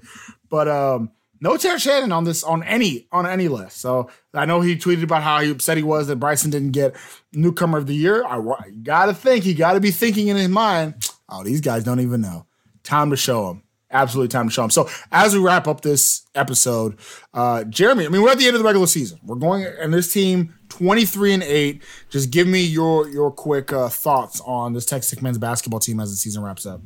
[0.50, 3.82] but um, no Terrence Shannon on this on any on any list.
[3.82, 6.96] So I know he tweeted about how he upset he was that Bryson didn't get
[7.34, 8.24] newcomer of the year.
[8.24, 8.40] I
[8.84, 12.22] gotta think he got to be thinking in his mind, oh, these guys don't even
[12.22, 12.46] know.
[12.84, 13.64] Time to show them.
[13.94, 14.70] Absolutely time to show them.
[14.70, 16.98] So as we wrap up this episode,
[17.34, 19.20] uh, Jeremy, I mean we're at the end of the regular season.
[19.24, 21.84] We're going and this team 23 and 8.
[22.10, 26.12] Just give me your your quick uh, thoughts on this Texas men's basketball team as
[26.12, 26.82] the season wraps up.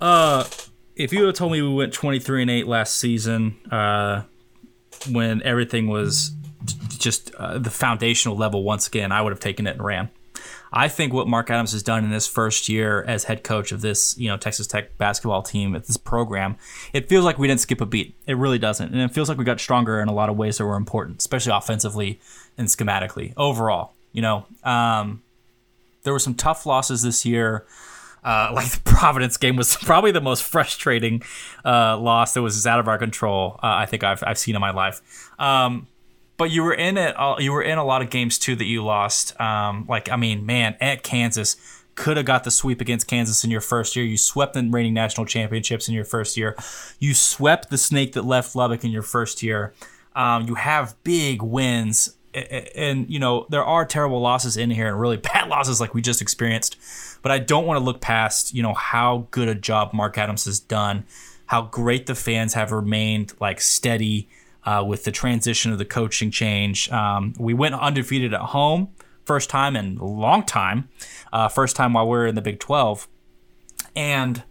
[0.00, 0.44] Uh,
[1.02, 4.22] if you had told me we went 23 and 8 last season, uh,
[5.10, 6.30] when everything was
[6.96, 10.10] just uh, the foundational level once again, I would have taken it and ran.
[10.72, 13.80] I think what Mark Adams has done in his first year as head coach of
[13.80, 16.56] this, you know, Texas Tech basketball team at this program,
[16.92, 18.14] it feels like we didn't skip a beat.
[18.26, 20.58] It really doesn't, and it feels like we got stronger in a lot of ways
[20.58, 22.20] that were important, especially offensively
[22.56, 23.34] and schematically.
[23.36, 25.22] Overall, you know, um,
[26.04, 27.66] there were some tough losses this year.
[28.24, 31.22] Uh, like the Providence game was probably the most frustrating
[31.64, 33.58] uh, loss that was out of our control.
[33.62, 35.30] Uh, I think I've, I've seen in my life.
[35.38, 35.88] Um,
[36.36, 37.14] but you were in it.
[37.38, 39.38] You were in a lot of games too that you lost.
[39.40, 41.56] Um, like I mean, man, at Kansas,
[41.94, 44.04] could have got the sweep against Kansas in your first year.
[44.04, 46.56] You swept the reigning national championships in your first year.
[46.98, 49.74] You swept the snake that left Lubbock in your first year.
[50.14, 55.00] Um, you have big wins, and you know there are terrible losses in here and
[55.00, 56.76] really bad losses like we just experienced.
[57.22, 60.44] But I don't want to look past you know how good a job Mark Adams
[60.44, 61.04] has done,
[61.46, 64.28] how great the fans have remained like steady
[64.64, 66.90] uh, with the transition of the coaching change.
[66.90, 68.88] Um, we went undefeated at home,
[69.24, 70.88] first time in a long time,
[71.32, 73.08] uh, first time while we are in the Big 12.
[73.94, 74.42] And,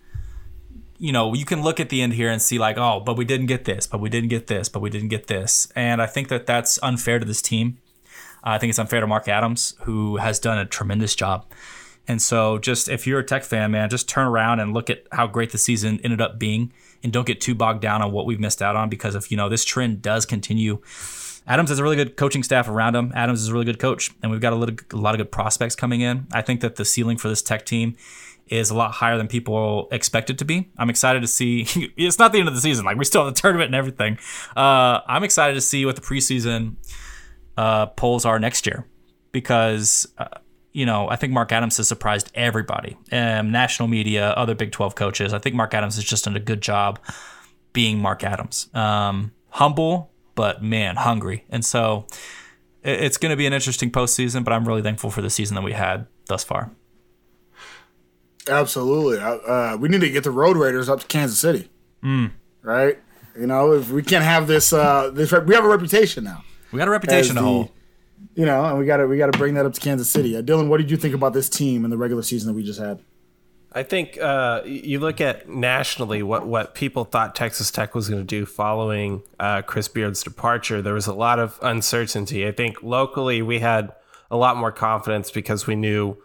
[1.02, 3.26] you know, you can look at the end here and see, like, oh, but we
[3.26, 5.68] didn't get this, but we didn't get this, but we didn't get this.
[5.76, 7.80] And I think that that's unfair to this team.
[8.44, 11.48] I think it's unfair to Mark Adams, who has done a tremendous job.
[12.08, 15.08] And so, just if you're a Tech fan, man, just turn around and look at
[15.12, 16.72] how great the season ended up being
[17.04, 19.38] and don't get too bogged down on what we've missed out on because if you
[19.38, 20.82] know this trend does continue.
[21.48, 23.12] Adams has a really good coaching staff around him.
[23.16, 25.32] Adams is a really good coach, and we've got a, little, a lot of good
[25.32, 26.28] prospects coming in.
[26.32, 27.98] I think that the ceiling for this tech team
[28.52, 30.70] is a lot higher than people expect it to be.
[30.78, 31.66] I'm excited to see.
[31.98, 34.18] it's not the end of the season; like we still have the tournament and everything.
[34.56, 36.76] Uh, I'm excited to see what the preseason
[37.58, 38.86] uh, polls are next year
[39.32, 40.28] because uh,
[40.74, 44.96] you know, I think Mark Adams has surprised everybody, um, national media, other Big 12
[44.96, 45.34] coaches.
[45.34, 47.00] I think Mark Adams has just done a good job
[47.74, 48.70] being Mark Adams.
[48.74, 51.46] Um, humble, but man, hungry.
[51.50, 52.06] And so
[52.84, 55.64] it's going to be an interesting postseason, but I'm really thankful for the season that
[55.64, 56.72] we had thus far.
[58.52, 59.20] Absolutely.
[59.20, 61.70] Uh, we need to get the Road Raiders up to Kansas City.
[62.04, 62.32] Mm.
[62.62, 63.00] Right?
[63.40, 66.44] You know, if we can't have this, uh, this, we have a reputation now.
[66.72, 67.72] We got a reputation to hold
[68.36, 70.36] you know, and we got to we got to bring that up to Kansas City.
[70.36, 72.64] Uh, Dylan, what did you think about this team in the regular season that we
[72.64, 73.02] just had?
[73.74, 78.22] I think uh, you look at nationally what what people thought Texas Tech was going
[78.22, 80.82] to do following uh, Chris Beard's departure.
[80.82, 82.48] There was a lot of uncertainty.
[82.48, 83.92] I think locally we had
[84.30, 86.18] a lot more confidence because we knew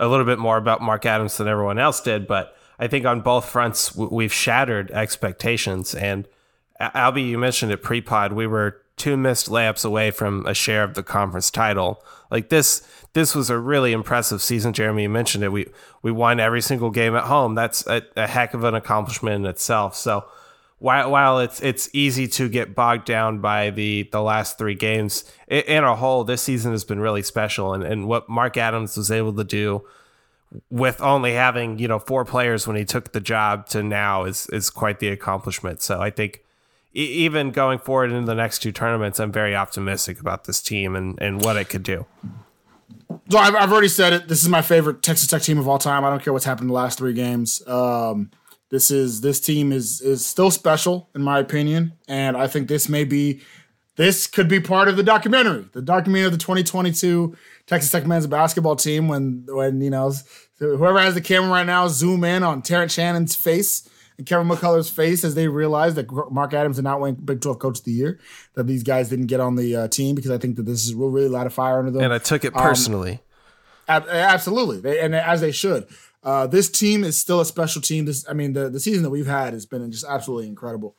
[0.00, 2.26] a little bit more about Mark Adams than everyone else did.
[2.26, 5.94] But I think on both fronts we've shattered expectations.
[5.94, 6.26] And
[6.80, 8.32] Albie, you mentioned it pre-pod.
[8.32, 12.02] We were two missed layups away from a share of the conference title.
[12.30, 12.82] Like this,
[13.12, 14.72] this was a really impressive season.
[14.72, 15.52] Jeremy you mentioned it.
[15.52, 15.66] We
[16.02, 17.54] we won every single game at home.
[17.54, 19.94] That's a, a heck of an accomplishment in itself.
[19.96, 20.24] So
[20.80, 25.24] while while it's it's easy to get bogged down by the the last three games
[25.46, 27.74] in a whole, this season has been really special.
[27.74, 29.86] And and what Mark Adams was able to do
[30.70, 34.46] with only having you know four players when he took the job to now is
[34.48, 35.82] is quite the accomplishment.
[35.82, 36.44] So I think
[36.94, 41.20] even going forward into the next two tournaments, I'm very optimistic about this team and,
[41.20, 42.06] and what it could do.
[43.28, 44.28] So I've, I've already said it.
[44.28, 46.04] This is my favorite Texas Tech team of all time.
[46.04, 47.62] I don't care what's happened the last three games.
[47.68, 48.30] Um,
[48.70, 52.88] this is this team is is still special in my opinion, and I think this
[52.88, 53.42] may be
[53.96, 58.26] this could be part of the documentary, the documentary of the 2022 Texas Tech men's
[58.26, 59.08] basketball team.
[59.08, 60.12] When when you know
[60.58, 64.90] whoever has the camera right now zoom in on Terrence Shannon's face and Kevin McCullar's
[64.90, 67.92] face as they realize that Mark Adams did not win Big 12 Coach of the
[67.92, 68.20] Year,
[68.54, 70.94] that these guys didn't get on the uh, team because I think that this is
[70.94, 72.02] will really light a fire under them.
[72.02, 73.20] And I took it um, personally.
[73.88, 75.88] Um, ab- absolutely, they, and as they should.
[76.22, 78.04] Uh, this team is still a special team.
[78.04, 80.96] This, I mean, the, the season that we've had has been just absolutely incredible.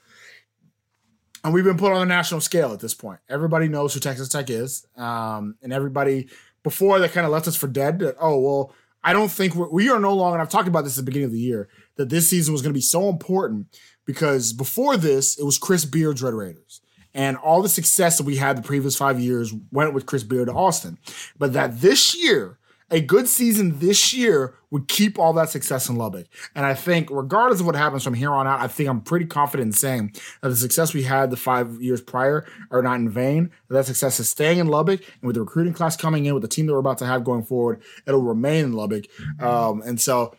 [1.44, 3.20] And we've been put on a national scale at this point.
[3.30, 4.86] Everybody knows who Texas Tech is.
[4.96, 6.30] Um, and everybody,
[6.64, 9.70] before they kind of left us for dead, that, oh, well, I don't think we're,
[9.70, 11.68] we are no longer, and I've talked about this at the beginning of the year,
[11.96, 13.68] that this season was going to be so important
[14.06, 16.82] because before this, it was Chris Beard's Red Raiders.
[17.14, 20.48] And all the success that we had the previous five years went with Chris Beard
[20.48, 20.98] to Austin.
[21.38, 22.58] But that this year,
[22.92, 26.28] a good season this year would keep all that success in Lubbock.
[26.56, 29.26] And I think, regardless of what happens from here on out, I think I'm pretty
[29.26, 33.10] confident in saying that the success we had the five years prior are not in
[33.10, 33.52] vain.
[33.70, 36.50] That, success is staying in Lubbock, and with the recruiting class coming in, with the
[36.50, 39.06] team that we're about to have going forward, it'll remain in Lubbock.
[39.40, 40.36] Um, and so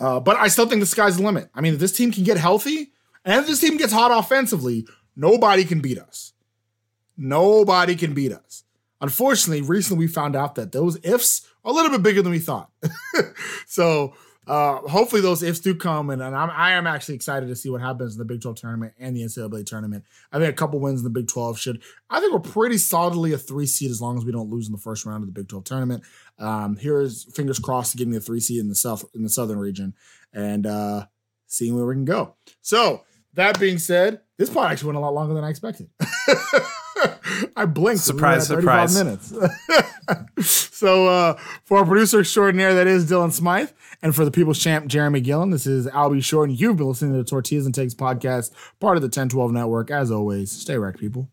[0.00, 1.50] uh, but I still think the sky's the limit.
[1.54, 2.92] I mean, if this team can get healthy
[3.24, 6.32] and if this team gets hot offensively, nobody can beat us.
[7.16, 8.64] Nobody can beat us.
[9.00, 12.70] Unfortunately, recently we found out that those ifs a little bit bigger than we thought.
[13.66, 14.14] so
[14.46, 17.68] uh, hopefully those ifs do come, and, and I'm, I am actually excited to see
[17.68, 20.04] what happens in the Big 12 tournament and the NCAA tournament.
[20.32, 21.82] I think a couple wins in the Big 12 should.
[22.08, 24.72] I think we're pretty solidly a three seed as long as we don't lose in
[24.72, 26.02] the first round of the Big 12 tournament.
[26.38, 29.58] Um, here's fingers crossed to getting the three seed in the south in the southern
[29.58, 29.94] region
[30.32, 31.04] and uh,
[31.46, 32.34] seeing where we can go.
[32.62, 33.04] So
[33.34, 35.90] that being said, this part actually went a lot longer than I expected.
[37.56, 38.02] I blinked.
[38.02, 38.96] Surprise, surprise.
[38.96, 39.32] minutes.
[40.40, 41.34] so uh,
[41.64, 43.70] for our producer extraordinaire, that is Dylan Smythe.
[44.02, 46.50] And for the people's champ, Jeremy Gillen, this is Albie Short.
[46.50, 49.90] And you've been listening to the Tortillas and Takes podcast, part of the 1012 network.
[49.90, 51.28] As always, stay wrecked, people.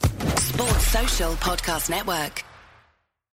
[0.00, 2.45] Sports Social Podcast Network.